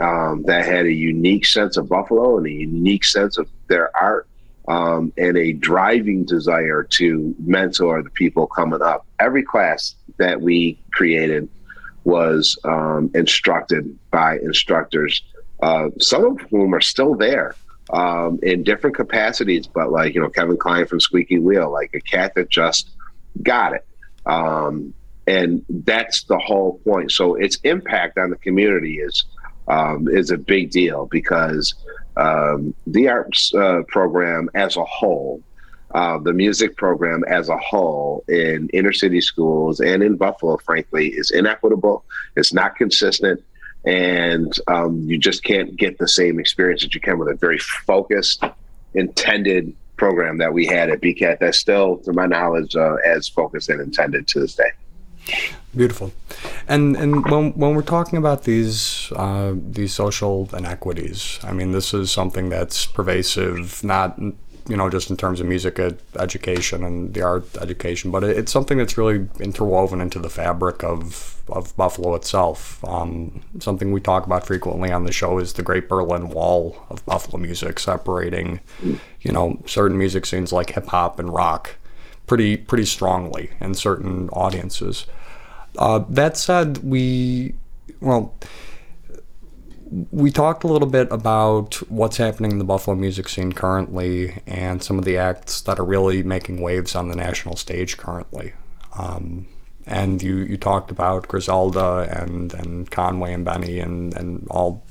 um, 0.00 0.44
that 0.44 0.64
had 0.64 0.86
a 0.86 0.92
unique 0.92 1.44
sense 1.44 1.76
of 1.76 1.88
Buffalo 1.88 2.38
and 2.38 2.46
a 2.46 2.52
unique 2.52 3.04
sense 3.04 3.38
of 3.38 3.48
their 3.66 3.90
art 3.96 4.28
um, 4.68 5.12
and 5.16 5.36
a 5.36 5.52
driving 5.52 6.24
desire 6.24 6.82
to 6.82 7.34
mentor 7.38 8.02
the 8.02 8.10
people 8.10 8.46
coming 8.46 8.82
up. 8.82 9.06
Every 9.18 9.42
class 9.42 9.94
that 10.18 10.40
we 10.40 10.78
created 10.92 11.48
was 12.04 12.58
um, 12.64 13.10
instructed 13.14 13.96
by 14.10 14.38
instructors, 14.38 15.22
uh, 15.62 15.88
some 16.00 16.24
of 16.24 16.40
whom 16.50 16.74
are 16.74 16.80
still 16.80 17.14
there 17.14 17.54
um, 17.90 18.38
in 18.42 18.62
different 18.62 18.96
capacities, 18.96 19.66
but 19.66 19.90
like, 19.90 20.14
you 20.14 20.20
know, 20.20 20.28
Kevin 20.28 20.56
Klein 20.56 20.86
from 20.86 21.00
Squeaky 21.00 21.38
Wheel, 21.38 21.70
like 21.70 21.90
a 21.94 22.00
cat 22.00 22.32
that 22.34 22.48
just 22.48 22.90
got 23.42 23.72
it. 23.74 23.86
Um, 24.24 24.94
and 25.26 25.64
that's 25.68 26.24
the 26.24 26.38
whole 26.38 26.78
point. 26.84 27.10
So 27.12 27.34
its 27.34 27.58
impact 27.64 28.18
on 28.18 28.30
the 28.30 28.36
community 28.36 28.98
is 28.98 29.24
um, 29.68 30.06
is 30.08 30.30
a 30.30 30.38
big 30.38 30.70
deal 30.70 31.06
because 31.06 31.74
um, 32.16 32.74
the 32.86 33.08
arts 33.08 33.54
uh, 33.54 33.82
program 33.88 34.48
as 34.54 34.76
a 34.76 34.84
whole, 34.84 35.42
uh, 35.94 36.18
the 36.18 36.32
music 36.32 36.76
program 36.76 37.24
as 37.28 37.48
a 37.48 37.56
whole 37.56 38.24
in 38.28 38.68
inner 38.70 38.92
city 38.92 39.20
schools 39.20 39.80
and 39.80 40.02
in 40.02 40.16
Buffalo, 40.16 40.56
frankly, 40.58 41.08
is 41.08 41.30
inequitable. 41.30 42.04
It's 42.36 42.52
not 42.52 42.76
consistent. 42.76 43.42
And 43.84 44.52
um, 44.66 45.02
you 45.08 45.16
just 45.16 45.44
can't 45.44 45.76
get 45.76 45.98
the 45.98 46.08
same 46.08 46.40
experience 46.40 46.82
that 46.82 46.94
you 46.94 47.00
can 47.00 47.18
with 47.18 47.28
a 47.28 47.34
very 47.34 47.58
focused, 47.58 48.42
intended 48.94 49.74
program 49.96 50.38
that 50.38 50.52
we 50.52 50.66
had 50.66 50.90
at 50.90 51.00
BCAT 51.00 51.38
that's 51.38 51.58
still, 51.58 51.98
to 51.98 52.12
my 52.12 52.26
knowledge, 52.26 52.74
uh, 52.74 52.96
as 53.06 53.28
focused 53.28 53.68
and 53.68 53.80
intended 53.80 54.26
to 54.28 54.40
this 54.40 54.54
day. 54.54 54.70
Beautiful, 55.74 56.12
and 56.68 56.96
and 56.96 57.24
when 57.26 57.52
when 57.52 57.74
we're 57.74 57.82
talking 57.82 58.16
about 58.16 58.44
these 58.44 59.12
uh, 59.14 59.52
these 59.54 59.92
social 59.92 60.48
inequities, 60.56 61.38
I 61.42 61.52
mean 61.52 61.72
this 61.72 61.92
is 61.92 62.10
something 62.10 62.48
that's 62.48 62.86
pervasive, 62.86 63.84
not 63.84 64.18
you 64.18 64.76
know 64.76 64.88
just 64.88 65.10
in 65.10 65.16
terms 65.18 65.38
of 65.38 65.46
music 65.46 65.78
ed- 65.78 66.00
education 66.18 66.82
and 66.82 67.12
the 67.12 67.20
art 67.20 67.44
education, 67.58 68.10
but 68.10 68.24
it, 68.24 68.38
it's 68.38 68.52
something 68.52 68.78
that's 68.78 68.96
really 68.96 69.28
interwoven 69.38 70.00
into 70.00 70.18
the 70.18 70.30
fabric 70.30 70.82
of 70.82 71.42
of 71.48 71.76
Buffalo 71.76 72.14
itself. 72.14 72.82
Um, 72.84 73.42
something 73.60 73.92
we 73.92 74.00
talk 74.00 74.24
about 74.24 74.46
frequently 74.46 74.90
on 74.90 75.04
the 75.04 75.12
show 75.12 75.38
is 75.38 75.52
the 75.52 75.62
Great 75.62 75.90
Berlin 75.90 76.30
Wall 76.30 76.76
of 76.88 77.04
Buffalo 77.04 77.38
music, 77.38 77.78
separating 77.80 78.60
you 79.20 79.32
know 79.32 79.62
certain 79.66 79.98
music 79.98 80.24
scenes 80.24 80.52
like 80.54 80.70
hip 80.70 80.86
hop 80.86 81.18
and 81.18 81.34
rock 81.34 81.76
pretty 82.26 82.56
pretty 82.56 82.84
strongly 82.84 83.50
in 83.60 83.74
certain 83.74 84.28
audiences. 84.30 85.06
Uh, 85.78 86.04
that 86.08 86.36
said, 86.36 86.78
we 86.78 87.54
well 88.00 88.34
we 90.10 90.30
talked 90.30 90.64
a 90.64 90.66
little 90.66 90.88
bit 90.88 91.10
about 91.12 91.74
what's 91.90 92.16
happening 92.16 92.50
in 92.50 92.58
the 92.58 92.64
Buffalo 92.64 92.96
music 92.96 93.28
scene 93.28 93.52
currently 93.52 94.42
and 94.46 94.82
some 94.82 94.98
of 94.98 95.04
the 95.04 95.16
acts 95.16 95.60
that 95.62 95.78
are 95.78 95.84
really 95.84 96.22
making 96.22 96.60
waves 96.60 96.94
on 96.96 97.08
the 97.08 97.14
national 97.14 97.56
stage 97.56 97.96
currently. 97.96 98.52
Um, 98.98 99.46
and 99.86 100.20
you, 100.20 100.38
you 100.38 100.56
talked 100.56 100.90
about 100.90 101.28
Griselda 101.28 102.08
and, 102.10 102.52
and 102.54 102.90
Conway 102.90 103.32
and 103.32 103.44
Benny 103.44 103.78
and, 103.78 104.16
and 104.16 104.46
all 104.50 104.84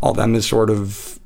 all 0.00 0.14
them 0.14 0.36
is 0.36 0.46
sort 0.46 0.70
of 0.70 1.18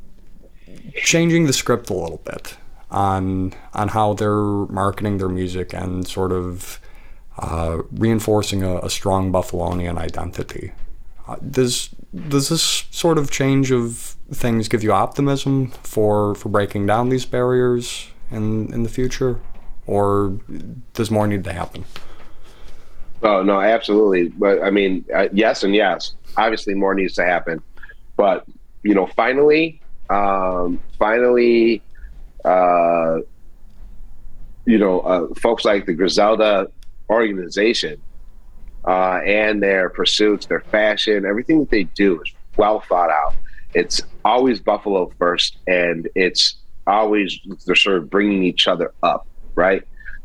changing 0.94 1.44
the 1.44 1.52
script 1.52 1.90
a 1.90 1.94
little 1.94 2.22
bit 2.24 2.56
on 2.92 3.52
on 3.74 3.88
how 3.88 4.12
they're 4.14 4.66
marketing 4.70 5.18
their 5.18 5.28
music 5.28 5.72
and 5.72 6.06
sort 6.06 6.30
of 6.30 6.80
uh, 7.38 7.78
reinforcing 7.92 8.62
a, 8.62 8.76
a, 8.80 8.90
strong 8.90 9.32
Buffalonian 9.32 9.96
identity. 9.96 10.72
Uh, 11.26 11.36
does 11.50 11.88
does 12.28 12.50
this 12.50 12.84
sort 12.90 13.16
of 13.16 13.30
change 13.30 13.70
of 13.70 14.16
things 14.30 14.68
give 14.68 14.82
you 14.82 14.92
optimism 14.92 15.68
for 15.82 16.34
for 16.34 16.50
breaking 16.50 16.86
down 16.86 17.08
these 17.08 17.24
barriers 17.24 18.08
in 18.30 18.72
in 18.72 18.82
the 18.82 18.88
future, 18.88 19.40
or 19.86 20.38
does 20.92 21.10
more 21.10 21.26
need 21.26 21.44
to 21.44 21.52
happen? 21.52 21.84
Oh 23.22 23.42
no, 23.42 23.60
absolutely. 23.60 24.28
But 24.28 24.62
I 24.62 24.70
mean, 24.70 25.04
uh, 25.14 25.28
yes 25.32 25.62
and 25.64 25.74
yes. 25.74 26.14
Obviously, 26.36 26.74
more 26.74 26.94
needs 26.94 27.14
to 27.14 27.24
happen. 27.24 27.62
But 28.16 28.44
you 28.82 28.94
know, 28.94 29.06
finally, 29.06 29.80
um, 30.10 30.80
finally, 30.98 31.82
uh, 32.44 33.18
you 34.64 34.78
know, 34.78 35.00
uh, 35.00 35.34
folks 35.34 35.64
like 35.64 35.86
the 35.86 35.92
Griselda 35.92 36.68
organization 37.10 38.00
uh, 38.86 39.20
and 39.24 39.62
their 39.62 39.90
pursuits, 39.90 40.46
their 40.46 40.60
fashion, 40.60 41.24
everything 41.24 41.60
that 41.60 41.70
they 41.70 41.84
do 41.84 42.20
is 42.22 42.32
well 42.56 42.80
thought 42.80 43.10
out. 43.10 43.34
It's 43.74 44.02
always 44.24 44.60
Buffalo 44.60 45.12
first, 45.18 45.58
and 45.66 46.08
it's 46.14 46.56
always 46.86 47.38
they're 47.66 47.74
sort 47.74 47.96
of 47.96 48.10
bringing 48.10 48.44
each 48.44 48.68
other 48.68 48.92
up, 49.02 49.26
right? 49.54 49.82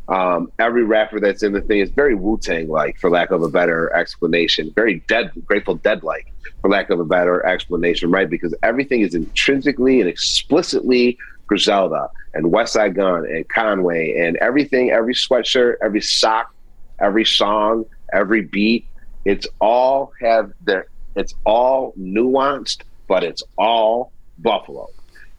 Um, 0.09 0.51
every 0.57 0.83
rapper 0.83 1.19
that's 1.19 1.43
in 1.43 1.51
the 1.51 1.62
thing 1.62 1.79
is 1.79 1.89
very 1.89 2.15
Wu 2.15 2.38
Tang 2.38 2.69
like, 2.69 2.97
for 2.97 3.09
lack 3.09 3.31
of 3.31 3.43
a 3.43 3.50
better 3.50 3.93
explanation, 3.93 4.71
very 4.74 5.03
dead, 5.07 5.31
Grateful 5.45 5.75
Dead 5.75 6.01
like, 6.01 6.31
for 6.62 6.69
lack 6.69 6.89
of 6.89 7.00
a 7.00 7.05
better 7.05 7.45
explanation, 7.45 8.09
right? 8.09 8.29
Because 8.29 8.55
everything 8.63 9.01
is 9.01 9.15
intrinsically 9.15 10.00
and 10.00 10.09
explicitly 10.09 11.17
Griselda 11.47 12.09
and 12.33 12.45
Westside 12.45 12.95
Gunn 12.95 13.25
and 13.25 13.47
Conway 13.49 14.17
and 14.17 14.37
everything, 14.37 14.91
every 14.91 15.13
sweatshirt, 15.13 15.75
every 15.81 16.01
sock, 16.01 16.53
every 16.99 17.25
song, 17.25 17.85
every 18.13 18.41
beat. 18.41 18.85
It's 19.25 19.47
all 19.59 20.11
have 20.21 20.53
their 20.63 20.87
it's 21.15 21.33
all 21.45 21.93
nuanced, 21.99 22.83
but 23.07 23.23
it's 23.23 23.43
all 23.57 24.11
Buffalo. 24.37 24.87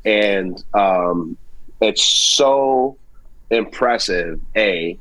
And 0.05 0.63
um, 0.75 1.37
it's 1.81 2.03
so 2.03 2.97
impressive, 3.51 4.41
A, 4.57 4.99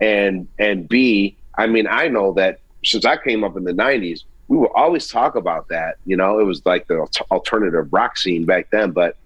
and 0.00 0.46
and 0.58 0.88
B, 0.88 1.36
I 1.56 1.66
mean, 1.66 1.86
I 1.88 2.08
know 2.08 2.32
that 2.34 2.60
since 2.84 3.04
I 3.04 3.16
came 3.16 3.42
up 3.42 3.56
in 3.56 3.64
the 3.64 3.72
nineties, 3.72 4.24
we 4.48 4.56
would 4.56 4.70
always 4.74 5.08
talk 5.08 5.34
about 5.34 5.68
that. 5.68 5.96
You 6.04 6.16
know, 6.16 6.38
it 6.38 6.44
was 6.44 6.64
like 6.64 6.86
the 6.88 7.06
alternative 7.30 7.92
rock 7.92 8.16
scene 8.16 8.44
back 8.44 8.70
then, 8.70 8.92
but 8.92 9.16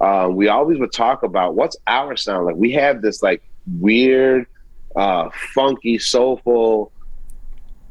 uh, 0.00 0.28
we 0.30 0.48
always 0.48 0.78
would 0.78 0.92
talk 0.92 1.22
about 1.22 1.54
what's 1.54 1.76
our 1.86 2.16
sound 2.16 2.46
like. 2.46 2.56
We 2.56 2.72
have 2.72 3.02
this 3.02 3.22
like 3.22 3.42
weird, 3.80 4.46
uh, 4.96 5.28
funky, 5.54 5.98
soulful 5.98 6.90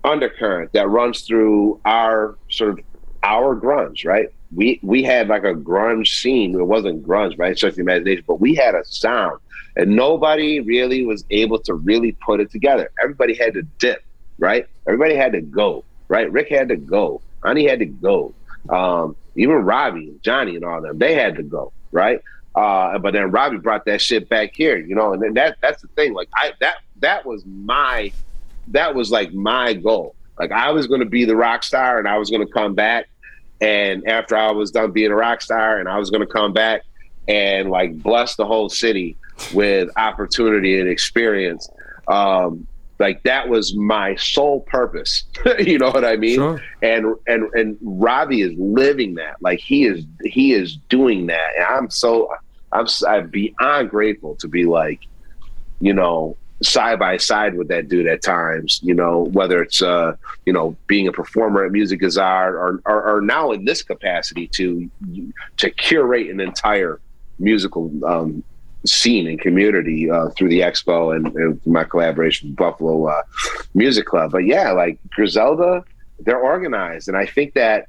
undercurrent 0.04 0.74
that 0.74 0.90
runs 0.90 1.22
through 1.22 1.80
our 1.86 2.36
sort 2.50 2.72
of 2.72 2.80
our 3.22 3.56
grunge, 3.56 4.06
right? 4.06 4.30
We 4.56 4.80
we 4.82 5.04
had 5.04 5.28
like 5.28 5.44
a 5.44 5.54
grunge 5.54 6.08
scene. 6.08 6.56
It 6.56 6.64
wasn't 6.64 7.06
grunge, 7.06 7.38
right? 7.38 7.58
Search 7.58 7.76
the 7.76 7.82
imagination, 7.82 8.24
but 8.28 8.40
we 8.40 8.56
had 8.56 8.74
a 8.74 8.84
sound, 8.86 9.40
and 9.76 9.96
nobody 9.96 10.62
really 10.62 11.06
was 11.06 11.26
able 11.30 11.60
to 11.60 11.76
really 11.76 12.14
put 12.14 12.40
it 12.40 12.50
together. 12.50 12.90
Everybody 13.04 13.36
had 13.36 13.54
to 13.54 13.62
dip, 13.78 14.04
right? 14.40 14.66
Everybody 14.88 15.14
had 15.14 15.34
to 15.34 15.42
go, 15.42 15.84
right? 16.08 16.32
Rick 16.32 16.50
had 16.50 16.70
to 16.70 16.76
go. 16.76 17.22
Ani 17.46 17.68
had 17.68 17.80
to 17.80 17.86
go. 17.86 18.34
Um, 18.68 19.16
even 19.36 19.58
Robbie, 19.58 20.16
Johnny, 20.22 20.56
and 20.56 20.66
all 20.66 20.82
them, 20.82 20.98
they 20.98 21.14
had 21.14 21.36
to 21.36 21.44
go 21.44 21.72
right? 21.92 22.22
Uh, 22.56 22.98
but 22.98 23.14
then 23.14 23.32
Robbie 23.32 23.58
brought 23.58 23.86
that 23.86 24.02
shit 24.02 24.28
back 24.28 24.54
here, 24.54 24.78
you 24.78 24.96
know, 24.96 25.14
and 25.14 25.22
then 25.22 25.34
that 25.36 25.58
that's 25.62 25.82
the 25.82 25.88
thing. 25.90 26.14
Like 26.14 26.30
I 26.36 26.54
that 26.60 26.78
that 26.98 27.26
was 27.26 27.46
my 27.46 28.12
that 28.70 28.96
was 28.96 29.12
like 29.12 29.34
my 29.34 29.74
goal. 29.74 30.16
Like 30.38 30.52
I 30.52 30.72
was 30.72 30.88
gonna 30.88 31.06
be 31.06 31.26
the 31.26 31.36
rock 31.36 31.64
star 31.64 32.00
and 32.00 32.08
I 32.08 32.18
was 32.18 32.30
gonna 32.30 32.48
come 32.48 32.74
back 32.74 33.08
and 33.62 34.08
after 34.08 34.36
I 34.36 34.52
was 34.52 34.72
done 34.72 34.92
being 34.92 35.12
a 35.12 35.16
rock 35.16 35.42
star 35.42 35.80
and 35.80 35.88
I 35.88 35.98
was 35.98 36.10
gonna 36.10 36.26
come 36.26 36.54
back 36.54 36.84
and 37.28 37.70
like 37.70 38.02
bless 38.02 38.36
the 38.36 38.46
whole 38.46 38.70
city 38.70 39.16
with 39.54 39.90
opportunity 39.98 40.80
and 40.80 40.90
experience. 40.90 41.70
Um, 42.08 42.68
like 43.00 43.24
that 43.24 43.48
was 43.50 43.76
my 43.76 44.16
sole 44.16 44.62
purpose. 44.62 45.24
You 45.60 45.78
know 45.78 45.92
what 45.92 46.06
i 46.06 46.16
mean? 46.16 46.36
Sure. 46.36 46.62
and 46.82 47.16
and 47.28 47.54
and 47.54 47.78
robbie 47.82 48.42
is 48.42 48.54
living 48.58 49.16
that. 49.16 49.42
Like 49.42 49.60
he 49.60 49.86
is 49.86 50.06
he 50.24 50.54
is 50.54 50.78
doing 50.90 51.28
that. 51.28 51.56
And 51.56 51.66
i'm 51.66 51.90
so 51.90 52.32
i'm 52.72 52.86
i'm 53.08 53.30
beyond 53.30 53.90
grateful 53.90 54.36
to 54.38 54.48
be 54.48 54.66
like 54.66 55.02
you 55.80 55.94
know 55.94 56.38
side 56.62 57.00
by 57.00 57.18
side 57.18 57.56
with 57.56 57.68
that 57.70 57.88
dude 57.88 58.08
at 58.08 58.22
times, 58.22 58.80
you 58.84 58.94
know, 58.94 59.30
whether 59.32 59.62
it's, 59.62 59.82
uh, 59.82 60.16
you 60.46 60.54
know, 60.54 60.76
being 60.88 61.08
a 61.08 61.12
performer 61.12 61.66
at 61.66 61.72
Music 61.72 62.04
is 62.04 62.18
Art 62.18 62.56
or, 62.56 62.82
or, 62.86 63.16
or 63.16 63.22
now 63.22 63.52
in 63.52 63.66
this 63.66 63.82
capacity 63.82 64.48
to, 64.48 64.90
to 65.58 65.70
curate 65.72 66.30
an 66.30 66.40
entire 66.40 67.00
musical 67.40 67.90
um, 68.06 68.44
scene 68.86 69.28
and 69.28 69.40
community 69.40 70.10
uh, 70.10 70.30
through 70.30 70.50
the 70.50 70.62
expo 70.62 71.16
and, 71.16 71.28
and, 71.36 71.62
my 71.66 71.84
collaboration 71.84 72.50
with 72.50 72.58
Buffalo 72.58 73.06
uh, 73.06 73.22
Music 73.74 74.06
Club. 74.06 74.32
But 74.32 74.46
yeah, 74.46 74.72
like 74.72 75.00
Griselda, 75.10 75.84
they're 76.20 76.40
organized. 76.40 77.08
And 77.08 77.18
I 77.18 77.26
think 77.26 77.54
that 77.56 77.88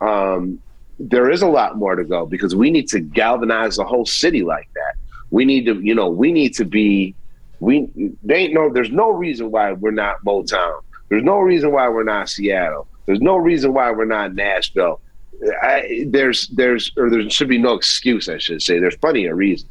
um, 0.00 0.60
there 0.98 1.30
is 1.30 1.42
a 1.42 1.48
lot 1.48 1.76
more 1.76 1.96
to 1.96 2.04
go 2.04 2.26
because 2.26 2.54
we 2.54 2.70
need 2.70 2.88
to 2.88 3.00
galvanize 3.00 3.76
the 3.76 3.84
whole 3.84 4.06
city 4.06 4.42
like 4.42 4.68
that. 4.74 4.94
We 5.30 5.44
need 5.44 5.66
to, 5.66 5.80
you 5.80 5.94
know, 5.94 6.08
we 6.08 6.32
need 6.32 6.54
to 6.54 6.64
be 6.64 7.14
we 7.60 7.88
they 8.22 8.36
ain't 8.36 8.54
no 8.54 8.72
there's 8.72 8.90
no 8.90 9.10
reason 9.10 9.50
why 9.50 9.72
we're 9.72 9.92
not 9.92 10.16
Motown. 10.24 10.80
There's 11.08 11.22
no 11.22 11.38
reason 11.38 11.72
why 11.72 11.88
we're 11.88 12.04
not 12.04 12.28
Seattle. 12.28 12.88
There's 13.06 13.20
no 13.20 13.36
reason 13.36 13.72
why 13.72 13.90
we're 13.90 14.04
not 14.04 14.34
Nashville. 14.34 15.00
I, 15.62 16.06
there's 16.08 16.48
there's 16.48 16.92
or 16.96 17.08
there 17.08 17.28
should 17.30 17.48
be 17.48 17.58
no 17.58 17.74
excuse, 17.74 18.28
I 18.28 18.38
should 18.38 18.62
say. 18.62 18.78
There's 18.78 18.96
plenty 18.96 19.26
of 19.26 19.36
reasons. 19.36 19.70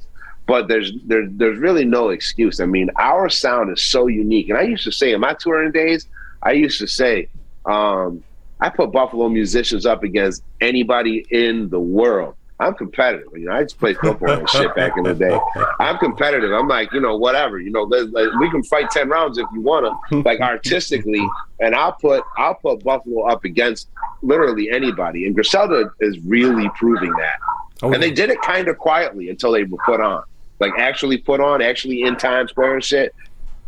But 0.51 0.67
there's 0.67 0.91
there, 1.05 1.25
there's 1.29 1.59
really 1.59 1.85
no 1.85 2.09
excuse. 2.09 2.59
I 2.59 2.65
mean, 2.65 2.89
our 2.97 3.29
sound 3.29 3.71
is 3.71 3.81
so 3.81 4.07
unique. 4.07 4.49
And 4.49 4.57
I 4.57 4.63
used 4.63 4.83
to 4.83 4.91
say 4.91 5.13
in 5.13 5.21
my 5.21 5.33
touring 5.33 5.71
days, 5.71 6.01
I 6.43 6.51
used 6.51 6.77
to 6.79 6.87
say, 6.87 7.29
um, 7.65 8.21
I 8.59 8.67
put 8.67 8.91
Buffalo 8.91 9.29
musicians 9.29 9.85
up 9.85 10.03
against 10.03 10.43
anybody 10.59 11.25
in 11.29 11.69
the 11.69 11.79
world. 11.79 12.35
I'm 12.59 12.75
competitive. 12.75 13.29
You 13.33 13.45
know, 13.45 13.53
I 13.53 13.63
just 13.63 13.79
played 13.79 13.97
football 13.99 14.29
and 14.29 14.49
shit 14.49 14.75
back 14.75 14.97
in 14.97 15.03
the 15.03 15.13
day. 15.15 15.39
I'm 15.79 15.97
competitive. 15.99 16.51
I'm 16.51 16.67
like, 16.67 16.91
you 16.91 16.99
know, 16.99 17.15
whatever. 17.15 17.57
You 17.57 17.71
know, 17.71 17.83
like, 17.83 18.29
we 18.41 18.51
can 18.51 18.61
fight 18.63 18.91
ten 18.91 19.07
rounds 19.07 19.37
if 19.37 19.47
you 19.53 19.61
want 19.61 19.83
to, 19.85 20.17
like 20.29 20.41
artistically. 20.41 21.25
And 21.61 21.73
I'll 21.73 21.93
put 21.93 22.25
I'll 22.37 22.55
put 22.55 22.83
Buffalo 22.83 23.21
up 23.25 23.45
against 23.45 23.87
literally 24.21 24.69
anybody. 24.69 25.25
And 25.25 25.33
Griselda 25.33 25.91
is 26.01 26.19
really 26.25 26.69
proving 26.75 27.13
that. 27.13 27.39
Oh, 27.83 27.93
and 27.93 28.03
they 28.03 28.11
did 28.11 28.29
it 28.29 28.39
kind 28.41 28.67
of 28.67 28.77
quietly 28.77 29.29
until 29.29 29.53
they 29.53 29.63
were 29.63 29.79
put 29.83 30.01
on, 30.01 30.21
like 30.61 30.71
actually 30.77 31.17
put 31.17 31.41
on, 31.41 31.61
actually 31.61 32.03
in 32.03 32.15
Times 32.15 32.51
Square 32.51 32.75
and 32.75 32.83
shit. 32.83 33.13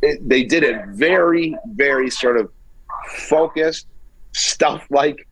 It, 0.01 0.27
they 0.27 0.43
did 0.43 0.63
it 0.63 0.85
very, 0.87 1.55
very 1.73 2.09
sort 2.09 2.37
of 2.37 2.49
focused, 3.27 3.87
stuff 4.33 4.85
like 4.89 5.27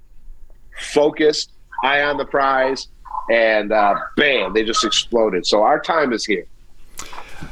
focused, 0.77 1.51
eye 1.83 2.01
on 2.01 2.17
the 2.17 2.25
prize 2.25 2.87
and 3.29 3.71
uh, 3.71 3.95
bam, 4.17 4.53
they 4.53 4.63
just 4.63 4.83
exploded. 4.83 5.45
So 5.45 5.63
our 5.63 5.79
time 5.79 6.13
is 6.13 6.25
here. 6.25 6.45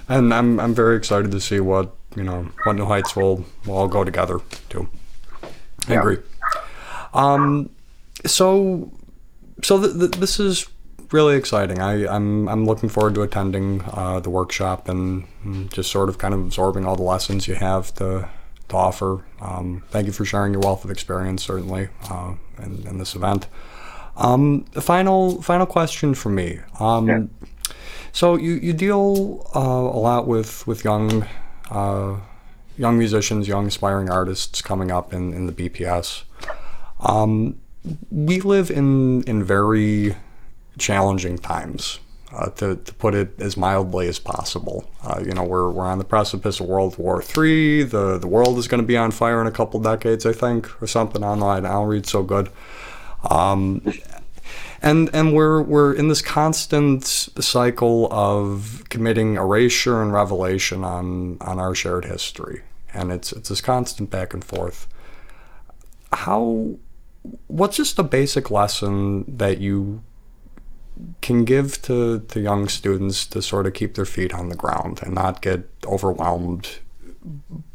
And 0.07 0.33
I'm 0.33 0.59
I'm 0.59 0.73
very 0.73 0.97
excited 0.97 1.31
to 1.31 1.39
see 1.39 1.59
what 1.59 1.95
you 2.15 2.23
know 2.23 2.47
what 2.63 2.73
New 2.75 2.85
Heights 2.85 3.15
will 3.15 3.45
will 3.65 3.77
all 3.77 3.87
go 3.87 4.03
together 4.03 4.39
too. 4.69 4.87
I 5.87 5.93
yeah. 5.93 5.99
agree. 5.99 6.17
Um, 7.13 7.69
so 8.25 8.91
so 9.63 9.81
th- 9.81 9.97
th- 9.97 10.11
this 10.11 10.39
is 10.39 10.67
really 11.11 11.35
exciting. 11.35 11.79
I, 11.79 12.07
I'm 12.07 12.47
I'm 12.47 12.65
looking 12.65 12.89
forward 12.89 13.15
to 13.15 13.21
attending 13.21 13.81
uh, 13.93 14.19
the 14.19 14.29
workshop 14.29 14.87
and, 14.87 15.27
and, 15.43 15.71
just 15.71 15.91
sort 15.91 16.09
of 16.09 16.17
kind 16.17 16.33
of 16.33 16.39
absorbing 16.39 16.85
all 16.85 16.95
the 16.95 17.03
lessons 17.03 17.47
you 17.47 17.55
have 17.55 17.93
to 17.95 18.29
to 18.69 18.75
offer. 18.75 19.25
Um, 19.41 19.83
thank 19.89 20.05
you 20.05 20.13
for 20.13 20.25
sharing 20.25 20.53
your 20.53 20.61
wealth 20.61 20.85
of 20.85 20.91
experience, 20.91 21.43
certainly, 21.43 21.89
uh, 22.09 22.35
in, 22.59 22.87
in 22.87 22.97
this 22.97 23.15
event. 23.15 23.47
Um, 24.15 24.65
final 24.65 25.41
final 25.41 25.65
question 25.65 26.13
for 26.13 26.29
me. 26.29 26.59
Um, 26.79 27.07
yeah. 27.07 27.23
So 28.11 28.35
you 28.35 28.53
you 28.53 28.73
deal 28.73 29.49
uh, 29.55 29.59
a 29.59 29.99
lot 29.99 30.27
with 30.27 30.65
with 30.67 30.83
young 30.83 31.25
uh, 31.71 32.17
young 32.77 32.97
musicians, 32.97 33.47
young 33.47 33.67
aspiring 33.67 34.09
artists 34.09 34.61
coming 34.61 34.91
up 34.91 35.13
in, 35.13 35.33
in 35.33 35.45
the 35.47 35.53
BPS. 35.53 36.23
Um, 36.99 37.59
we 38.11 38.41
live 38.41 38.69
in 38.71 39.23
in 39.23 39.43
very 39.43 40.15
challenging 40.79 41.37
times. 41.37 41.99
Uh, 42.31 42.47
to, 42.51 42.75
to 42.75 42.93
put 42.93 43.15
it 43.15 43.33
as 43.41 43.57
mildly 43.57 44.07
as 44.07 44.19
possible. 44.19 44.87
Uh, 45.01 45.19
you 45.25 45.33
know, 45.33 45.43
we're, 45.43 45.71
we're 45.71 45.87
on 45.87 45.97
the 45.97 46.03
precipice 46.03 46.59
of 46.59 46.67
World 46.67 46.95
War 46.99 47.23
III. 47.23 47.81
The, 47.81 48.19
the 48.19 48.27
world 48.27 48.59
is 48.59 48.67
going 48.67 48.83
to 48.83 48.85
be 48.85 48.95
on 48.95 49.09
fire 49.09 49.41
in 49.41 49.47
a 49.47 49.51
couple 49.51 49.79
decades, 49.79 50.27
I 50.27 50.33
think, 50.33 50.79
or 50.79 50.85
something 50.85 51.23
online. 51.23 51.65
I 51.65 51.69
don't 51.69 51.87
read 51.87 52.05
so 52.05 52.21
good. 52.21 52.51
Um, 53.27 53.81
and 54.81 55.09
and 55.13 55.33
we're 55.33 55.61
we're 55.61 55.93
in 55.93 56.07
this 56.07 56.21
constant 56.21 57.03
cycle 57.05 58.07
of 58.11 58.83
committing 58.89 59.35
erasure 59.35 60.01
and 60.01 60.13
revelation 60.13 60.83
on 60.83 61.37
on 61.41 61.59
our 61.59 61.75
shared 61.75 62.05
history, 62.05 62.61
and 62.93 63.11
it's 63.11 63.31
it's 63.31 63.49
this 63.49 63.61
constant 63.61 64.09
back 64.09 64.33
and 64.33 64.43
forth. 64.43 64.87
How, 66.11 66.75
what's 67.47 67.77
just 67.77 67.99
a 67.99 68.03
basic 68.03 68.49
lesson 68.49 69.25
that 69.37 69.59
you 69.59 70.01
can 71.21 71.45
give 71.45 71.81
to, 71.83 72.19
to 72.19 72.39
young 72.39 72.67
students 72.67 73.25
to 73.27 73.41
sort 73.41 73.65
of 73.65 73.73
keep 73.73 73.95
their 73.95 74.05
feet 74.05 74.33
on 74.33 74.49
the 74.49 74.55
ground 74.55 74.99
and 75.03 75.13
not 75.13 75.41
get 75.41 75.69
overwhelmed 75.85 76.79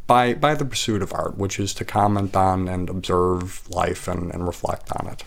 by 0.06 0.34
by 0.34 0.54
the 0.54 0.64
pursuit 0.64 1.02
of 1.02 1.12
art, 1.14 1.38
which 1.38 1.58
is 1.58 1.72
to 1.74 1.84
comment 1.84 2.36
on 2.36 2.68
and 2.68 2.90
observe 2.90 3.68
life 3.70 4.06
and, 4.08 4.32
and 4.32 4.46
reflect 4.46 4.90
on 4.92 5.06
it. 5.08 5.24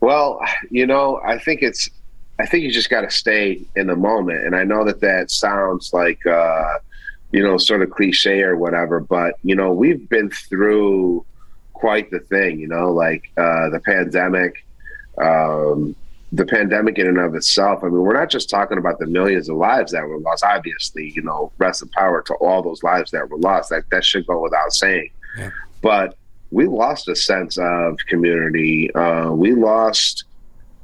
Well, 0.00 0.40
you 0.70 0.86
know, 0.86 1.20
I 1.24 1.38
think 1.38 1.62
it's, 1.62 1.90
I 2.38 2.46
think 2.46 2.64
you 2.64 2.70
just 2.70 2.88
got 2.88 3.00
to 3.00 3.10
stay 3.10 3.62
in 3.74 3.88
the 3.88 3.96
moment. 3.96 4.44
And 4.44 4.54
I 4.54 4.64
know 4.64 4.84
that 4.84 5.00
that 5.00 5.30
sounds 5.30 5.92
like, 5.92 6.24
uh, 6.24 6.78
you 7.32 7.42
know, 7.42 7.58
sort 7.58 7.82
of 7.82 7.90
cliche 7.90 8.42
or 8.42 8.56
whatever, 8.56 9.00
but, 9.00 9.34
you 9.42 9.56
know, 9.56 9.72
we've 9.72 10.08
been 10.08 10.30
through 10.30 11.24
quite 11.72 12.10
the 12.10 12.20
thing, 12.20 12.60
you 12.60 12.68
know, 12.68 12.92
like 12.92 13.30
uh, 13.36 13.70
the 13.70 13.80
pandemic, 13.80 14.64
um, 15.20 15.94
the 16.32 16.44
pandemic 16.44 16.98
in 16.98 17.06
and 17.06 17.18
of 17.18 17.34
itself. 17.34 17.82
I 17.82 17.86
mean, 17.86 18.00
we're 18.00 18.18
not 18.18 18.28
just 18.28 18.50
talking 18.50 18.78
about 18.78 18.98
the 18.98 19.06
millions 19.06 19.48
of 19.48 19.56
lives 19.56 19.92
that 19.92 20.06
were 20.06 20.18
lost. 20.18 20.44
Obviously, 20.44 21.10
you 21.14 21.22
know, 21.22 21.52
rest 21.58 21.82
of 21.82 21.90
power 21.92 22.22
to 22.22 22.34
all 22.34 22.62
those 22.62 22.82
lives 22.82 23.10
that 23.12 23.28
were 23.28 23.38
lost. 23.38 23.70
That 23.70 23.84
that 23.90 24.04
should 24.04 24.26
go 24.26 24.42
without 24.42 24.72
saying. 24.72 25.10
Yeah. 25.36 25.50
But 25.80 26.16
we 26.50 26.66
lost 26.66 27.08
a 27.08 27.16
sense 27.16 27.56
of 27.58 27.96
community. 28.08 28.92
Uh, 28.94 29.32
we 29.32 29.52
lost 29.52 30.24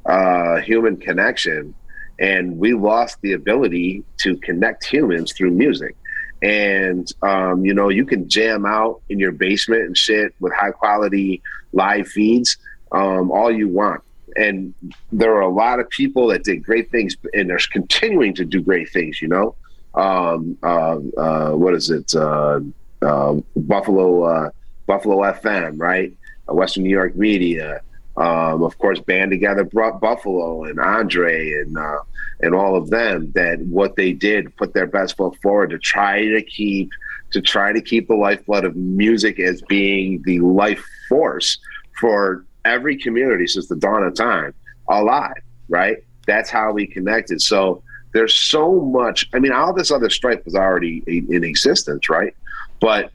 uh, 0.06 0.56
human 0.60 0.96
connection, 0.96 1.74
and 2.18 2.58
we 2.58 2.74
lost 2.74 3.20
the 3.20 3.32
ability 3.32 4.04
to 4.18 4.36
connect 4.38 4.84
humans 4.84 5.32
through 5.32 5.50
music. 5.50 5.94
And 6.42 7.10
um, 7.22 7.64
you 7.66 7.74
know, 7.74 7.90
you 7.90 8.06
can 8.06 8.28
jam 8.30 8.64
out 8.64 9.02
in 9.10 9.18
your 9.18 9.32
basement 9.32 9.82
and 9.82 9.96
shit 9.96 10.34
with 10.40 10.54
high 10.54 10.70
quality 10.70 11.42
live 11.72 12.08
feeds 12.08 12.56
um, 12.92 13.30
all 13.30 13.50
you 13.50 13.68
want. 13.68 14.02
And 14.36 14.74
there 15.12 15.34
are 15.34 15.42
a 15.42 15.48
lot 15.48 15.80
of 15.80 15.88
people 15.90 16.28
that 16.28 16.44
did 16.44 16.62
great 16.62 16.90
things, 16.90 17.16
and 17.34 17.48
they're 17.48 17.58
continuing 17.72 18.34
to 18.34 18.44
do 18.44 18.60
great 18.60 18.90
things. 18.90 19.22
You 19.22 19.28
know, 19.28 19.54
um, 19.94 20.58
uh, 20.62 20.98
uh 21.16 21.50
what 21.52 21.74
is 21.74 21.90
it? 21.90 22.14
Uh, 22.14 22.60
uh, 23.02 23.34
Buffalo 23.56 24.50
Buffalo 24.86 25.22
FM, 25.22 25.74
right? 25.78 26.12
Uh, 26.48 26.54
Western 26.54 26.82
New 26.82 26.90
York 26.90 27.16
Media, 27.16 27.80
um, 28.16 28.62
of 28.62 28.76
course, 28.78 29.00
band 29.00 29.30
together 29.30 29.64
brought 29.64 30.00
Buffalo 30.00 30.64
and 30.64 30.78
Andre 30.78 31.52
and 31.52 31.76
uh, 31.76 31.98
and 32.40 32.54
all 32.54 32.76
of 32.76 32.90
them. 32.90 33.32
That 33.32 33.60
what 33.60 33.96
they 33.96 34.12
did, 34.12 34.54
put 34.56 34.74
their 34.74 34.86
best 34.86 35.16
foot 35.16 35.36
forward 35.42 35.70
to 35.70 35.78
try 35.78 36.24
to 36.26 36.42
keep 36.42 36.90
to 37.32 37.40
try 37.40 37.72
to 37.72 37.80
keep 37.80 38.06
the 38.06 38.14
lifeblood 38.14 38.64
of 38.64 38.76
music 38.76 39.40
as 39.40 39.62
being 39.62 40.22
the 40.22 40.40
life 40.40 40.84
force 41.08 41.58
for 41.98 42.44
every 42.64 42.96
community 42.96 43.46
since 43.46 43.68
the 43.68 43.76
dawn 43.76 44.02
of 44.02 44.14
time 44.14 44.54
alive. 44.88 45.42
Right? 45.68 45.98
That's 46.26 46.50
how 46.50 46.72
we 46.72 46.86
connected. 46.86 47.40
So 47.40 47.82
there's 48.12 48.34
so 48.34 48.80
much. 48.80 49.28
I 49.34 49.38
mean, 49.38 49.52
all 49.52 49.74
this 49.74 49.90
other 49.90 50.10
strife 50.10 50.44
was 50.44 50.54
already 50.54 51.02
in 51.06 51.44
existence, 51.44 52.08
right? 52.08 52.34
But 52.80 53.10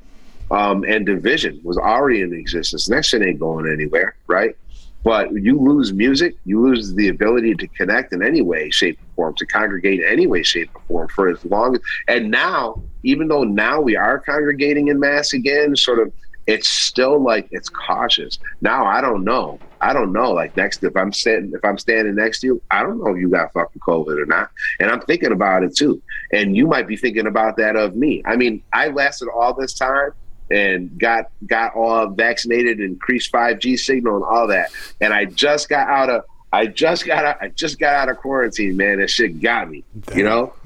um, 0.52 0.84
and 0.84 1.06
division 1.06 1.60
was 1.64 1.78
already 1.78 2.22
in 2.22 2.34
existence. 2.34 2.88
And 2.88 2.98
that 2.98 3.06
shit 3.06 3.22
ain't 3.22 3.40
going 3.40 3.72
anywhere, 3.72 4.16
right? 4.28 4.56
But 5.04 5.32
you 5.32 5.58
lose 5.58 5.94
music, 5.94 6.36
you 6.44 6.62
lose 6.62 6.94
the 6.94 7.08
ability 7.08 7.56
to 7.56 7.68
connect 7.70 8.12
in 8.12 8.22
any 8.22 8.42
way, 8.42 8.70
shape, 8.70 9.00
or 9.00 9.28
form, 9.28 9.36
to 9.36 9.46
congregate 9.46 10.02
in 10.02 10.06
any 10.06 10.28
way, 10.28 10.44
shape, 10.44 10.70
or 10.76 10.82
form 10.88 11.08
for 11.10 11.30
as 11.30 11.46
long. 11.46 11.80
And 12.10 12.30
now, 12.30 12.82
even 13.04 13.30
though 13.30 13.46
now 13.46 13.80
we 13.80 13.96
are 13.96 14.20
congregating 14.20 14.90
in 14.90 15.00
mass 15.00 15.32
again, 15.32 15.76
sort 15.76 16.00
of, 16.00 16.12
it's 16.50 16.68
still 16.68 17.22
like 17.22 17.48
it's 17.52 17.70
cautious. 17.70 18.40
Now 18.62 18.84
I 18.84 19.02
don't 19.02 19.24
know. 19.24 19.60
I 19.82 19.94
don't 19.94 20.12
know. 20.12 20.32
Like 20.32 20.58
next, 20.58 20.84
if 20.84 20.98
I'm 20.98 21.14
sitting, 21.14 21.52
if 21.54 21.64
I'm 21.64 21.78
standing 21.78 22.16
next 22.16 22.40
to 22.40 22.48
you, 22.48 22.62
I 22.72 22.82
don't 22.82 22.98
know 22.98 23.14
if 23.14 23.22
you 23.22 23.30
got 23.30 23.54
fucking 23.54 23.80
COVID 23.80 24.20
or 24.20 24.26
not. 24.26 24.50
And 24.80 24.90
I'm 24.90 25.00
thinking 25.02 25.32
about 25.32 25.62
it 25.62 25.76
too. 25.76 26.02
And 26.34 26.58
you 26.58 26.66
might 26.66 26.88
be 26.88 26.98
thinking 26.98 27.28
about 27.28 27.56
that 27.58 27.76
of 27.76 27.96
me. 27.96 28.24
I 28.26 28.36
mean, 28.36 28.64
I 28.74 28.88
lasted 28.88 29.30
all 29.30 29.54
this 29.54 29.76
time 29.76 30.10
and 30.50 30.98
got 30.98 31.30
got 31.46 31.76
all 31.76 32.08
vaccinated, 32.08 32.80
increased 32.80 33.32
5G 33.32 33.78
signal 33.78 34.16
and 34.16 34.26
all 34.26 34.48
that. 34.48 34.72
And 35.02 35.14
I 35.14 35.26
just 35.26 35.70
got 35.70 35.88
out 35.88 36.10
of 36.10 36.24
I 36.52 36.66
just 36.66 37.06
got 37.06 37.26
out 37.26 37.38
I 37.40 37.50
just 37.50 37.78
got 37.78 37.94
out 37.94 38.10
of 38.10 38.18
quarantine, 38.18 38.76
man. 38.76 38.98
That 38.98 39.12
shit 39.12 39.40
got 39.40 39.70
me. 39.70 39.84
Damn. 40.00 40.18
You 40.18 40.24
know? 40.24 40.54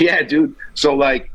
Yeah, 0.00 0.22
dude. 0.22 0.56
So 0.74 0.94
like 0.94 1.30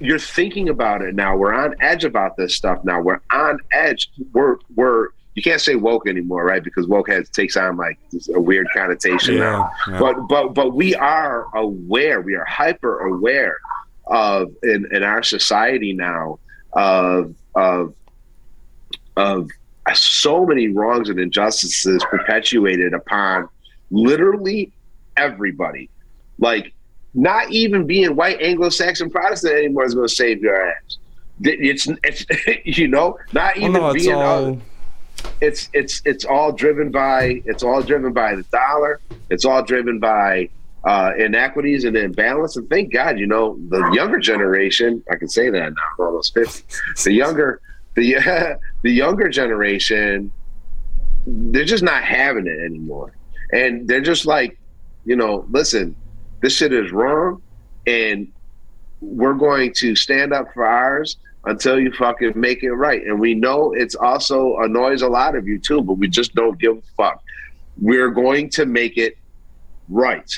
you're 0.00 0.18
thinking 0.18 0.68
about 0.68 1.02
it 1.02 1.14
now. 1.14 1.36
We're 1.36 1.54
on 1.54 1.74
edge 1.80 2.04
about 2.04 2.36
this 2.36 2.54
stuff 2.54 2.84
now. 2.84 3.00
We're 3.00 3.20
on 3.32 3.58
edge. 3.72 4.10
We're 4.32 4.56
we're 4.74 5.08
you 5.34 5.42
can't 5.42 5.60
say 5.60 5.76
woke 5.76 6.08
anymore, 6.08 6.44
right? 6.44 6.62
Because 6.62 6.86
woke 6.88 7.08
has 7.10 7.28
takes 7.30 7.56
on 7.56 7.76
like 7.76 7.98
a 8.34 8.40
weird 8.40 8.66
connotation 8.74 9.34
Yeah, 9.36 9.40
now. 9.40 9.70
yeah. 9.88 9.98
But 9.98 10.16
but 10.28 10.54
but 10.54 10.74
we 10.74 10.94
are 10.94 11.46
aware. 11.54 12.20
We 12.20 12.34
are 12.34 12.44
hyper 12.44 13.06
aware 13.06 13.58
of 14.06 14.52
in, 14.62 14.88
in 14.92 15.02
our 15.02 15.22
society 15.22 15.92
now 15.92 16.38
of 16.72 17.34
of 17.54 17.94
of 19.16 19.48
so 19.94 20.44
many 20.44 20.68
wrongs 20.68 21.08
and 21.08 21.18
injustices 21.18 22.04
perpetuated 22.10 22.92
upon 22.94 23.48
literally 23.90 24.72
everybody. 25.16 25.88
Like 26.38 26.72
not 27.18 27.50
even 27.50 27.84
being 27.84 28.14
white 28.14 28.40
Anglo-Saxon 28.40 29.10
Protestant 29.10 29.54
anymore 29.54 29.84
is 29.84 29.94
going 29.94 30.06
to 30.06 30.14
save 30.14 30.40
your 30.40 30.70
ass. 30.70 30.98
It's, 31.40 31.88
it's 32.04 32.24
you 32.78 32.86
know 32.86 33.18
not 33.32 33.56
even 33.56 33.72
Well, 33.72 33.82
no, 33.82 33.90
it's 33.90 34.04
being 34.04 34.16
all. 34.16 34.58
it's 35.40 35.68
it's 35.72 36.00
it's 36.04 36.24
all 36.24 36.52
driven 36.52 36.90
by 36.90 37.42
it's 37.44 37.62
all 37.64 37.82
driven 37.82 38.12
by 38.12 38.36
the 38.36 38.42
dollar. 38.44 39.00
It's 39.30 39.44
all 39.44 39.64
driven 39.64 39.98
by 39.98 40.48
uh, 40.84 41.10
inequities 41.18 41.84
and 41.84 41.96
imbalance. 41.96 42.56
And 42.56 42.70
thank 42.70 42.92
God, 42.92 43.18
you 43.18 43.26
know, 43.26 43.58
the 43.68 43.90
younger 43.92 44.18
generation. 44.18 45.02
I 45.10 45.16
can 45.16 45.28
say 45.28 45.50
that 45.50 45.58
now. 45.74 45.82
I'm 45.98 46.06
almost 46.06 46.34
fifty. 46.34 46.64
The 47.04 47.12
younger 47.12 47.60
the 47.96 48.58
the 48.82 48.90
younger 48.90 49.28
generation, 49.28 50.30
they're 51.26 51.64
just 51.64 51.82
not 51.82 52.04
having 52.04 52.46
it 52.46 52.60
anymore, 52.64 53.12
and 53.52 53.88
they're 53.88 54.00
just 54.00 54.24
like, 54.24 54.56
you 55.04 55.16
know, 55.16 55.46
listen, 55.50 55.96
this 56.40 56.54
shit 56.54 56.72
is 56.72 56.92
wrong, 56.92 57.42
and 57.86 58.28
we're 59.00 59.34
going 59.34 59.72
to 59.74 59.94
stand 59.94 60.32
up 60.32 60.52
for 60.54 60.66
ours 60.66 61.16
until 61.44 61.78
you 61.78 61.92
fucking 61.92 62.32
make 62.34 62.62
it 62.62 62.72
right. 62.72 63.02
And 63.04 63.18
we 63.18 63.34
know 63.34 63.72
it's 63.72 63.94
also 63.94 64.56
annoys 64.58 65.02
a 65.02 65.08
lot 65.08 65.34
of 65.34 65.46
you 65.46 65.58
too, 65.58 65.82
but 65.82 65.94
we 65.94 66.08
just 66.08 66.34
don't 66.34 66.58
give 66.58 66.76
a 66.76 66.82
fuck. 66.96 67.22
We're 67.80 68.10
going 68.10 68.50
to 68.50 68.66
make 68.66 68.96
it 68.96 69.16
right, 69.88 70.30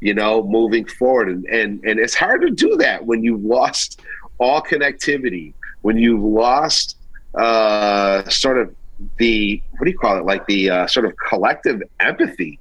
you 0.00 0.14
know, 0.14 0.42
moving 0.44 0.86
forward. 0.86 1.28
And 1.28 1.44
and 1.46 1.84
and 1.84 1.98
it's 1.98 2.14
hard 2.14 2.42
to 2.42 2.50
do 2.50 2.76
that 2.76 3.04
when 3.04 3.22
you've 3.22 3.44
lost 3.44 4.00
all 4.38 4.62
connectivity, 4.62 5.54
when 5.82 5.98
you've 5.98 6.22
lost 6.22 6.96
uh 7.34 8.22
sort 8.28 8.58
of 8.58 8.72
the 9.18 9.60
what 9.72 9.84
do 9.84 9.90
you 9.90 9.98
call 9.98 10.18
it? 10.18 10.24
Like 10.24 10.46
the 10.46 10.70
uh, 10.70 10.86
sort 10.86 11.06
of 11.06 11.14
collective 11.28 11.82
empathy 12.00 12.58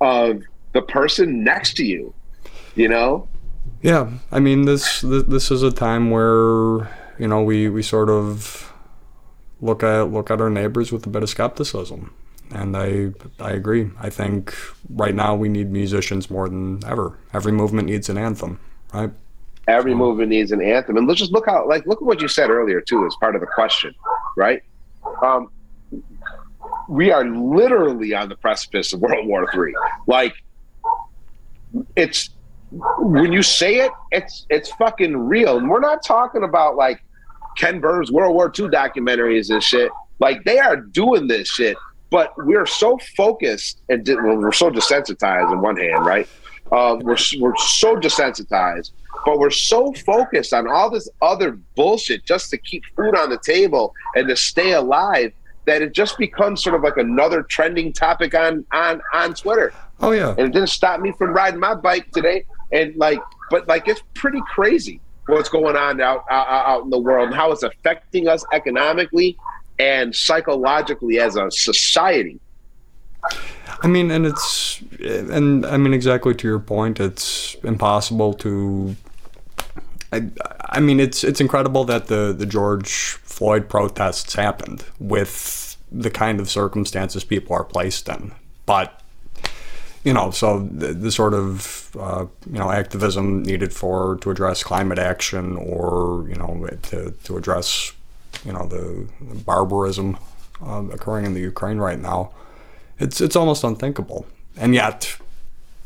of 0.00 0.42
the 0.72 0.82
person 0.82 1.44
next 1.44 1.74
to 1.76 1.84
you, 1.84 2.14
you 2.74 2.88
know? 2.88 3.28
Yeah, 3.82 4.10
I 4.30 4.40
mean 4.40 4.64
this 4.64 5.00
this 5.02 5.50
is 5.50 5.62
a 5.62 5.72
time 5.72 6.10
where 6.10 6.88
you 7.18 7.28
know 7.28 7.42
we, 7.42 7.68
we 7.68 7.82
sort 7.82 8.08
of 8.08 8.72
look 9.60 9.82
at 9.82 10.10
look 10.10 10.30
at 10.30 10.40
our 10.40 10.50
neighbors 10.50 10.92
with 10.92 11.06
a 11.06 11.08
bit 11.08 11.22
of 11.22 11.28
skepticism, 11.28 12.14
and 12.50 12.76
I 12.76 13.12
I 13.40 13.50
agree. 13.50 13.90
I 13.98 14.10
think 14.10 14.54
right 14.88 15.14
now 15.14 15.34
we 15.34 15.48
need 15.48 15.70
musicians 15.70 16.30
more 16.30 16.48
than 16.48 16.80
ever. 16.86 17.18
Every 17.32 17.52
movement 17.52 17.88
needs 17.88 18.08
an 18.08 18.18
anthem, 18.18 18.60
right? 18.92 19.10
every 19.68 19.94
movement 19.94 20.28
needs 20.28 20.50
an 20.52 20.60
anthem 20.60 20.96
and 20.96 21.06
let's 21.06 21.20
just 21.20 21.32
look 21.32 21.46
how 21.46 21.66
like 21.68 21.86
look 21.86 21.98
at 21.98 22.04
what 22.04 22.20
you 22.20 22.28
said 22.28 22.50
earlier 22.50 22.80
too 22.80 23.06
as 23.06 23.14
part 23.20 23.34
of 23.34 23.40
the 23.40 23.46
question 23.46 23.94
right 24.36 24.62
um 25.22 25.50
we 26.88 27.12
are 27.12 27.24
literally 27.24 28.12
on 28.12 28.28
the 28.28 28.36
precipice 28.36 28.92
of 28.92 29.00
world 29.00 29.26
war 29.26 29.48
three 29.52 29.74
like 30.06 30.34
it's 31.94 32.30
when 32.98 33.32
you 33.32 33.42
say 33.42 33.76
it 33.76 33.92
it's 34.10 34.46
it's 34.50 34.70
fucking 34.72 35.16
real. 35.16 35.58
And 35.58 35.68
we're 35.68 35.80
not 35.80 36.04
talking 36.04 36.44
about 36.44 36.76
like 36.76 37.02
ken 37.58 37.80
burns 37.80 38.10
world 38.10 38.34
war 38.34 38.52
ii 38.58 38.68
documentaries 38.68 39.50
and 39.50 39.62
shit. 39.62 39.90
Like 40.18 40.44
they 40.44 40.58
are 40.58 40.76
doing 40.76 41.26
this 41.26 41.48
shit. 41.48 41.76
But 42.10 42.32
we're 42.36 42.66
so 42.66 42.98
focused 43.16 43.82
and 43.88 44.06
well, 44.06 44.36
we're 44.36 44.52
so 44.52 44.70
desensitized 44.70 45.50
on 45.50 45.60
one 45.60 45.76
hand 45.76 46.04
right? 46.04 46.28
Uh, 46.70 46.96
we're, 47.02 47.18
we're 47.38 47.56
so 47.56 47.96
desensitized 47.96 48.92
but 49.24 49.38
we're 49.38 49.50
so 49.50 49.92
focused 49.92 50.52
on 50.52 50.68
all 50.68 50.90
this 50.90 51.08
other 51.20 51.52
bullshit 51.76 52.24
just 52.24 52.50
to 52.50 52.58
keep 52.58 52.82
food 52.96 53.16
on 53.16 53.30
the 53.30 53.38
table 53.38 53.94
and 54.14 54.28
to 54.28 54.36
stay 54.36 54.72
alive 54.72 55.32
that 55.64 55.80
it 55.80 55.92
just 55.92 56.18
becomes 56.18 56.62
sort 56.62 56.74
of 56.74 56.82
like 56.82 56.96
another 56.96 57.42
trending 57.42 57.92
topic 57.92 58.34
on 58.34 58.64
on 58.72 59.00
on 59.12 59.34
Twitter. 59.34 59.72
Oh 60.00 60.10
yeah, 60.10 60.30
And 60.30 60.40
it 60.40 60.52
didn't 60.52 60.70
stop 60.70 61.00
me 61.00 61.12
from 61.12 61.32
riding 61.32 61.60
my 61.60 61.74
bike 61.74 62.10
today. 62.10 62.44
And 62.72 62.96
like, 62.96 63.20
but 63.50 63.68
like, 63.68 63.88
it's 63.88 64.02
pretty 64.14 64.40
crazy 64.48 65.00
what's 65.26 65.48
going 65.48 65.76
on 65.76 66.00
out 66.00 66.24
out, 66.30 66.48
out 66.48 66.84
in 66.84 66.90
the 66.90 66.98
world 66.98 67.28
and 67.28 67.36
how 67.36 67.52
it's 67.52 67.62
affecting 67.62 68.26
us 68.28 68.44
economically 68.52 69.36
and 69.78 70.14
psychologically 70.14 71.18
as 71.18 71.36
a 71.36 71.50
society. 71.50 72.40
I 73.82 73.88
mean, 73.88 74.10
and 74.10 74.26
it's 74.26 74.82
and 75.00 75.66
I 75.66 75.76
mean 75.76 75.94
exactly 75.94 76.34
to 76.34 76.48
your 76.48 76.58
point. 76.58 77.00
It's 77.00 77.54
impossible 77.62 78.34
to. 78.34 78.96
I, 80.12 80.28
I 80.60 80.80
mean, 80.80 81.00
it's 81.00 81.24
it's 81.24 81.40
incredible 81.40 81.84
that 81.84 82.06
the 82.06 82.34
the 82.36 82.46
George 82.46 82.92
Floyd 83.22 83.68
protests 83.68 84.34
happened 84.34 84.84
with 84.98 85.76
the 85.90 86.10
kind 86.10 86.40
of 86.40 86.48
circumstances 86.50 87.24
people 87.24 87.54
are 87.54 87.64
placed 87.64 88.08
in, 88.08 88.32
but 88.66 89.01
you 90.04 90.12
know, 90.12 90.30
so 90.30 90.60
the, 90.60 90.88
the 90.88 91.12
sort 91.12 91.34
of 91.34 91.90
uh, 91.98 92.26
you 92.50 92.58
know 92.58 92.70
activism 92.70 93.42
needed 93.42 93.72
for 93.72 94.16
to 94.22 94.30
address 94.30 94.62
climate 94.62 94.98
action 94.98 95.56
or 95.56 96.26
you 96.28 96.34
know 96.34 96.66
to 96.90 97.12
to 97.24 97.36
address 97.36 97.92
you 98.44 98.52
know 98.52 98.66
the, 98.66 99.06
the 99.20 99.34
barbarism 99.44 100.16
uh, 100.64 100.82
occurring 100.92 101.24
in 101.26 101.34
the 101.34 101.40
Ukraine 101.40 101.78
right 101.78 101.98
now 101.98 102.32
it's 102.98 103.20
it's 103.20 103.36
almost 103.36 103.64
unthinkable. 103.64 104.26
And 104.56 104.74
yet 104.74 105.16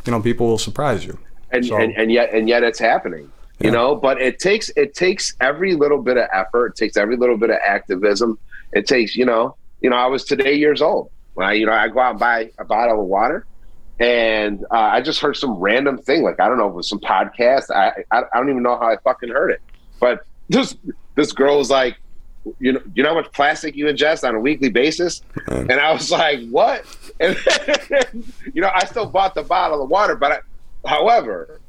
you 0.05 0.13
know 0.13 0.21
people 0.21 0.47
will 0.47 0.59
surprise 0.59 1.05
you. 1.05 1.19
And, 1.53 1.65
So- 1.67 1.77
and 1.77 1.93
and 1.97 2.11
yet 2.11 2.33
and 2.33 2.49
yet 2.49 2.63
it's 2.63 2.79
happening 2.79 3.31
you 3.61 3.69
Yeah. 3.71 3.71
know 3.77 3.95
but 3.97 4.21
it 4.21 4.39
takes 4.39 4.71
it 4.77 4.95
takes 4.95 5.35
every 5.41 5.75
little 5.75 6.03
bit 6.03 6.17
of 6.17 6.27
effort 6.33 6.67
it 6.73 6.77
takes 6.77 6.97
every 6.97 7.17
little 7.17 7.37
bit 7.37 7.51
of 7.51 7.59
activism. 7.67 8.39
It 8.73 8.87
takes 8.87 9.15
you 9.17 9.25
know 9.25 9.57
you 9.83 9.89
know 9.91 9.97
i 9.97 10.07
was 10.07 10.25
today 10.25 10.55
years 10.55 10.81
old 10.83 11.11
when 11.35 11.47
i 11.47 11.53
you 11.53 11.65
know 11.67 11.73
i 11.73 11.87
go 11.89 12.01
out 12.01 12.11
and 12.13 12.21
buy 12.21 12.51
a 12.59 12.65
bottle 12.65 13.01
of 13.01 13.07
water 13.07 13.47
and 13.99 14.65
uh, 14.71 14.75
i 14.75 15.01
just 15.01 15.21
heard 15.21 15.37
some 15.37 15.55
random 15.55 15.99
thing 15.99 16.23
like 16.23 16.39
i 16.41 16.49
don't 16.49 16.59
know 16.59 16.67
if 16.67 16.73
it 16.73 16.77
was 16.77 16.89
some 16.89 17.01
podcast 17.01 17.71
i 17.71 17.93
i, 18.11 18.23
I 18.33 18.37
don't 18.37 18.51
even 18.51 18.63
know 18.63 18.77
how 18.77 18.89
i 18.89 18.97
fucking 18.99 19.31
heard 19.31 19.51
it 19.51 19.61
but 20.01 20.27
this 20.49 20.77
this 21.15 21.33
girl 21.33 21.59
was 21.59 21.71
like 21.71 21.97
you 22.61 22.73
know, 22.73 22.81
you 22.95 23.03
know 23.03 23.11
how 23.11 23.15
much 23.15 23.33
plastic 23.33 23.75
you 23.75 23.87
ingest 23.87 24.27
on 24.27 24.35
a 24.35 24.41
weekly 24.41 24.69
basis? 24.69 25.23
And 25.49 25.73
I 25.73 25.93
was 25.93 26.11
like, 26.11 26.49
what? 26.49 26.85
And 27.19 27.37
you 28.55 28.63
know, 28.63 28.71
I 28.73 28.85
still 28.85 29.07
bought 29.07 29.35
the 29.35 29.43
bottle 29.43 29.83
of 29.83 29.91
water, 29.91 30.17
but 30.17 30.33
I, 30.33 30.39
however, 30.89 31.61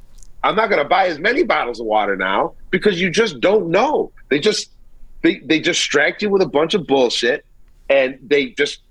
I'm 0.43 0.55
not 0.55 0.69
going 0.69 0.81
to 0.81 0.87
buy 0.87 1.07
as 1.07 1.19
many 1.19 1.43
bottles 1.43 1.79
of 1.79 1.87
water 1.87 2.15
now 2.15 2.53
because 2.69 3.01
you 3.01 3.09
just 3.09 3.39
don't 3.39 3.69
know. 3.69 4.11
They 4.29 4.39
just 4.39 4.71
they 5.23 5.39
they 5.39 5.59
distract 5.59 6.21
you 6.21 6.29
with 6.29 6.41
a 6.41 6.47
bunch 6.47 6.73
of 6.73 6.85
bullshit, 6.85 7.45
and 7.89 8.19
they 8.21 8.49
just 8.51 8.81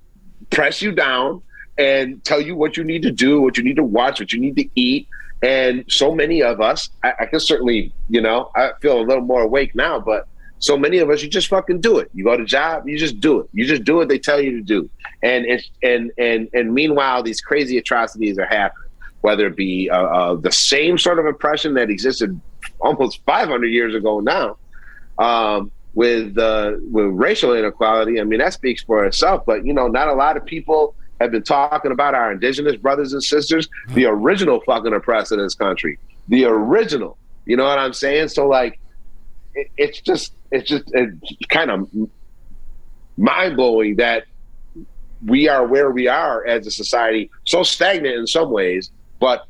press 0.50 0.82
you 0.82 0.92
down 0.92 1.42
and 1.78 2.22
tell 2.24 2.40
you 2.40 2.56
what 2.56 2.76
you 2.76 2.84
need 2.84 3.02
to 3.02 3.12
do, 3.12 3.40
what 3.40 3.56
you 3.56 3.64
need 3.64 3.76
to 3.76 3.84
watch, 3.84 4.20
what 4.20 4.32
you 4.32 4.40
need 4.40 4.56
to 4.56 4.68
eat. 4.74 5.08
And 5.42 5.84
so 5.88 6.14
many 6.14 6.42
of 6.42 6.60
us, 6.60 6.90
I, 7.02 7.12
I 7.20 7.26
can 7.26 7.40
certainly, 7.40 7.92
you 8.08 8.20
know, 8.20 8.50
I 8.56 8.70
feel 8.80 9.00
a 9.00 9.04
little 9.04 9.24
more 9.24 9.42
awake 9.42 9.74
now, 9.74 10.00
but 10.00 10.26
so 10.58 10.76
many 10.76 10.98
of 10.98 11.10
us, 11.10 11.22
you 11.22 11.28
just 11.28 11.48
fucking 11.48 11.80
do 11.80 11.98
it. 11.98 12.10
You 12.14 12.24
go 12.24 12.36
to 12.36 12.44
job, 12.44 12.88
you 12.88 12.98
just 12.98 13.20
do 13.20 13.40
it. 13.40 13.48
You 13.52 13.66
just 13.66 13.84
do 13.84 13.96
what 13.96 14.08
they 14.08 14.18
tell 14.18 14.40
you 14.40 14.52
to 14.52 14.62
do. 14.62 14.88
And 15.22 15.46
and 15.82 16.12
and 16.16 16.48
and 16.54 16.72
meanwhile, 16.72 17.22
these 17.22 17.40
crazy 17.40 17.76
atrocities 17.76 18.38
are 18.38 18.46
happening. 18.46 18.88
Whether 19.20 19.48
it 19.48 19.56
be 19.56 19.90
uh, 19.90 20.02
uh, 20.02 20.34
the 20.36 20.52
same 20.52 20.98
sort 20.98 21.18
of 21.18 21.26
oppression 21.26 21.74
that 21.74 21.90
existed 21.90 22.40
almost 22.80 23.20
500 23.26 23.66
years 23.66 23.94
ago 23.94 24.20
now, 24.20 24.56
um, 25.18 25.70
with 25.94 26.38
uh, 26.38 26.72
with 26.90 27.06
racial 27.06 27.54
inequality. 27.54 28.20
I 28.20 28.24
mean, 28.24 28.38
that 28.38 28.52
speaks 28.52 28.82
for 28.82 29.04
itself. 29.04 29.44
But 29.44 29.66
you 29.66 29.72
know, 29.72 29.88
not 29.88 30.08
a 30.08 30.14
lot 30.14 30.36
of 30.36 30.44
people 30.44 30.94
have 31.20 31.30
been 31.30 31.42
talking 31.42 31.92
about 31.92 32.14
our 32.14 32.32
indigenous 32.32 32.76
brothers 32.76 33.12
and 33.12 33.22
sisters, 33.22 33.68
the 33.94 34.06
original 34.06 34.60
fucking 34.66 34.92
oppressed 34.92 35.32
in 35.32 35.38
this 35.38 35.54
country, 35.54 35.98
the 36.28 36.44
original. 36.44 37.16
You 37.44 37.56
know 37.56 37.64
what 37.64 37.78
I'm 37.78 37.92
saying? 37.92 38.28
So 38.28 38.46
like, 38.46 38.78
it, 39.54 39.70
it's 39.76 40.00
just 40.00 40.32
it's 40.50 40.68
just 40.68 40.84
it's 40.92 41.46
kind 41.48 41.70
of 41.70 41.88
mind 43.16 43.56
blowing 43.56 43.96
that 43.96 44.24
we 45.24 45.48
are 45.48 45.66
where 45.66 45.90
we 45.90 46.08
are 46.08 46.46
as 46.46 46.66
a 46.66 46.70
society, 46.70 47.30
so 47.44 47.62
stagnant 47.62 48.14
in 48.16 48.26
some 48.26 48.50
ways, 48.50 48.90
but 49.18 49.46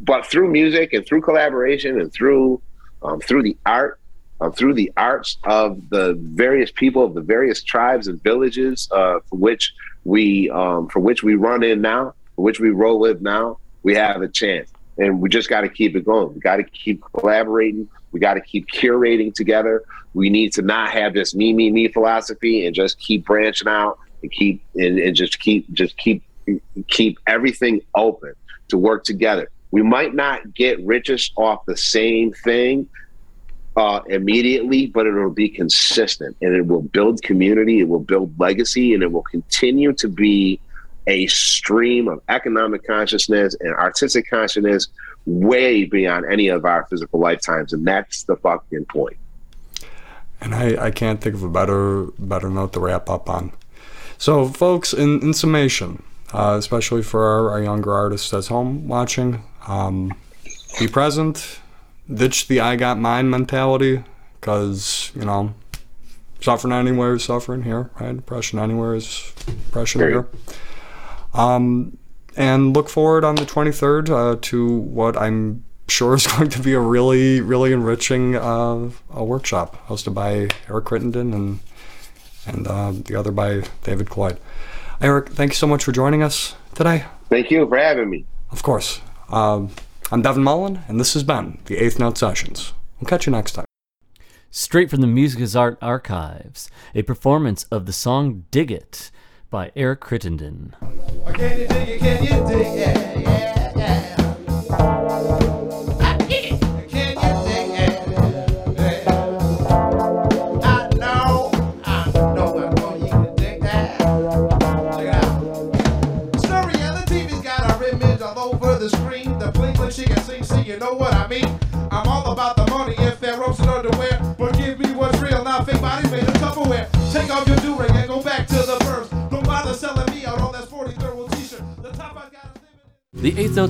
but 0.00 0.26
through 0.26 0.50
music 0.50 0.92
and 0.92 1.06
through 1.06 1.22
collaboration 1.22 2.00
and 2.00 2.12
through 2.12 2.60
um, 3.02 3.20
through 3.20 3.42
the 3.42 3.56
art, 3.66 3.98
um, 4.40 4.52
through 4.52 4.74
the 4.74 4.92
arts 4.96 5.38
of 5.44 5.88
the 5.90 6.14
various 6.20 6.70
people 6.70 7.04
of 7.04 7.14
the 7.14 7.20
various 7.20 7.62
tribes 7.62 8.06
and 8.08 8.22
villages 8.22 8.88
uh, 8.92 9.18
for 9.28 9.36
which 9.36 9.72
we 10.04 10.50
um, 10.50 10.88
for 10.88 11.00
which 11.00 11.22
we 11.22 11.34
run 11.34 11.62
in 11.62 11.80
now, 11.80 12.14
for 12.36 12.42
which 12.42 12.60
we 12.60 12.70
roll 12.70 12.98
with 12.98 13.20
now, 13.20 13.58
we 13.82 13.94
have 13.94 14.22
a 14.22 14.28
chance. 14.28 14.70
and 14.98 15.20
we 15.20 15.28
just 15.28 15.48
got 15.48 15.62
to 15.62 15.68
keep 15.68 15.96
it 15.96 16.04
going. 16.04 16.34
We 16.34 16.40
got 16.40 16.56
to 16.56 16.64
keep 16.64 17.02
collaborating. 17.14 17.88
We 18.12 18.20
got 18.20 18.34
to 18.34 18.40
keep 18.40 18.68
curating 18.68 19.34
together. 19.34 19.82
We 20.14 20.28
need 20.28 20.52
to 20.54 20.62
not 20.62 20.90
have 20.90 21.14
this 21.14 21.34
me, 21.34 21.52
me, 21.52 21.70
me 21.70 21.88
philosophy 21.88 22.66
and 22.66 22.74
just 22.74 22.98
keep 22.98 23.24
branching 23.24 23.68
out 23.68 23.98
and 24.22 24.30
keep 24.30 24.62
and, 24.74 24.98
and 24.98 25.16
just 25.16 25.40
keep 25.40 25.70
just 25.72 25.96
keep 25.96 26.22
keep 26.88 27.18
everything 27.26 27.80
open 27.94 28.34
to 28.68 28.78
work 28.78 29.04
together. 29.04 29.50
We 29.70 29.82
might 29.82 30.14
not 30.14 30.52
get 30.52 30.84
richest 30.84 31.32
off 31.36 31.64
the 31.64 31.76
same 31.76 32.32
thing 32.32 32.88
uh, 33.76 34.00
immediately, 34.06 34.86
but 34.86 35.06
it 35.06 35.12
will 35.12 35.30
be 35.30 35.48
consistent 35.48 36.36
and 36.42 36.54
it 36.54 36.66
will 36.66 36.82
build 36.82 37.22
community, 37.22 37.80
it 37.80 37.88
will 37.88 38.00
build 38.00 38.38
legacy, 38.38 38.94
and 38.94 39.02
it 39.02 39.10
will 39.10 39.22
continue 39.22 39.92
to 39.94 40.08
be 40.08 40.60
a 41.06 41.26
stream 41.26 42.06
of 42.08 42.20
economic 42.28 42.86
consciousness 42.86 43.56
and 43.60 43.74
artistic 43.74 44.28
consciousness 44.28 44.88
way 45.26 45.84
beyond 45.84 46.26
any 46.30 46.48
of 46.48 46.64
our 46.64 46.86
physical 46.86 47.18
lifetimes. 47.18 47.72
And 47.72 47.86
that's 47.86 48.24
the 48.24 48.36
fucking 48.36 48.84
point. 48.86 49.16
And 50.40 50.54
I, 50.54 50.86
I 50.86 50.90
can't 50.90 51.20
think 51.20 51.34
of 51.34 51.42
a 51.42 51.48
better 51.48 52.06
better 52.18 52.50
note 52.50 52.72
to 52.74 52.80
wrap 52.80 53.08
up 53.08 53.30
on. 53.30 53.52
So, 54.18 54.48
folks, 54.48 54.92
in, 54.92 55.20
in 55.20 55.34
summation, 55.34 56.02
uh, 56.32 56.56
especially 56.58 57.02
for 57.02 57.24
our, 57.24 57.50
our, 57.50 57.62
younger 57.62 57.92
artists 57.92 58.32
at 58.32 58.46
home 58.46 58.88
watching, 58.88 59.42
um, 59.66 60.14
be 60.78 60.88
present, 60.88 61.60
ditch 62.12 62.48
the 62.48 62.60
I 62.60 62.76
got 62.76 62.98
mine 62.98 63.30
mentality, 63.30 64.04
because, 64.40 65.12
you 65.14 65.24
know, 65.24 65.54
suffering 66.40 66.72
anywhere 66.72 67.14
is 67.14 67.24
suffering 67.24 67.62
here, 67.62 67.90
right? 68.00 68.16
Depression 68.16 68.58
anywhere 68.58 68.94
is 68.94 69.32
depression 69.46 70.00
here. 70.00 70.28
Um, 71.34 71.98
and 72.36 72.74
look 72.74 72.88
forward 72.88 73.24
on 73.24 73.36
the 73.36 73.42
23rd 73.42 74.10
uh, 74.10 74.38
to 74.42 74.76
what 74.76 75.16
I'm 75.16 75.64
sure 75.88 76.14
is 76.14 76.26
going 76.36 76.48
to 76.50 76.60
be 76.60 76.72
a 76.72 76.80
really, 76.80 77.40
really 77.40 77.72
enriching 77.72 78.36
uh, 78.36 78.90
a 79.10 79.24
workshop 79.24 79.86
hosted 79.86 80.14
by 80.14 80.48
Eric 80.68 80.86
Crittenden 80.86 81.32
and 81.32 81.60
and 82.44 82.66
uh, 82.66 82.92
the 82.92 83.14
other 83.14 83.30
by 83.30 83.62
David 83.84 84.10
Cloyd. 84.10 84.36
Eric, 85.00 85.28
thank 85.28 85.52
you 85.52 85.54
so 85.54 85.68
much 85.68 85.84
for 85.84 85.92
joining 85.92 86.24
us 86.24 86.56
today. 86.74 87.04
Thank 87.28 87.52
you 87.52 87.68
for 87.68 87.76
having 87.76 88.10
me. 88.10 88.24
Of 88.50 88.64
course. 88.64 89.00
Um, 89.28 89.70
I'm 90.12 90.20
Devin 90.20 90.42
Mullen, 90.42 90.80
and 90.88 91.00
this 91.00 91.14
has 91.14 91.22
been 91.22 91.56
the 91.64 91.78
Eighth 91.78 91.98
Note 91.98 92.18
Sessions. 92.18 92.74
We'll 93.00 93.08
catch 93.08 93.24
you 93.24 93.32
next 93.32 93.52
time. 93.52 93.64
Straight 94.50 94.90
from 94.90 95.00
the 95.00 95.06
Music 95.06 95.40
is 95.40 95.56
Art 95.56 95.78
archives, 95.80 96.68
a 96.94 97.00
performance 97.00 97.64
of 97.70 97.86
the 97.86 97.94
song 97.94 98.44
Dig 98.50 98.70
It 98.70 99.10
by 99.48 99.72
Eric 99.74 100.00
Crittenden. 100.00 100.76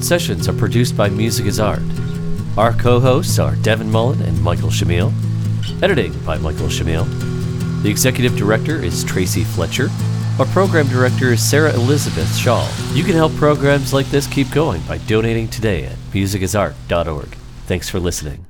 Sessions 0.03 0.49
are 0.49 0.53
produced 0.53 0.97
by 0.97 1.09
Music 1.09 1.47
is 1.47 1.61
Art. 1.61 1.83
Our 2.59 2.73
co 2.73 2.99
hosts 2.99 3.39
are 3.39 3.55
Devin 3.57 3.91
Mullen 3.91 4.21
and 4.23 4.43
Michael 4.43 4.69
Shamil. 4.69 5.13
Editing 5.81 6.13
by 6.25 6.39
Michael 6.39 6.67
Shamil. 6.67 7.07
The 7.83 7.91
executive 7.91 8.37
director 8.37 8.77
is 8.77 9.05
Tracy 9.05 9.45
Fletcher. 9.45 9.89
Our 10.41 10.47
program 10.47 10.89
director 10.89 11.33
is 11.33 11.49
Sarah 11.49 11.73
Elizabeth 11.75 12.35
Shaw. 12.37 12.69
You 12.95 13.05
can 13.05 13.15
help 13.15 13.33
programs 13.37 13.93
like 13.93 14.07
this 14.07 14.27
keep 14.27 14.51
going 14.51 14.83
by 14.83 14.99
donating 14.99 15.47
today 15.49 15.85
at 15.85 15.97
musicisart.org. 16.13 17.29
Thanks 17.67 17.89
for 17.89 18.01
listening. 18.01 18.41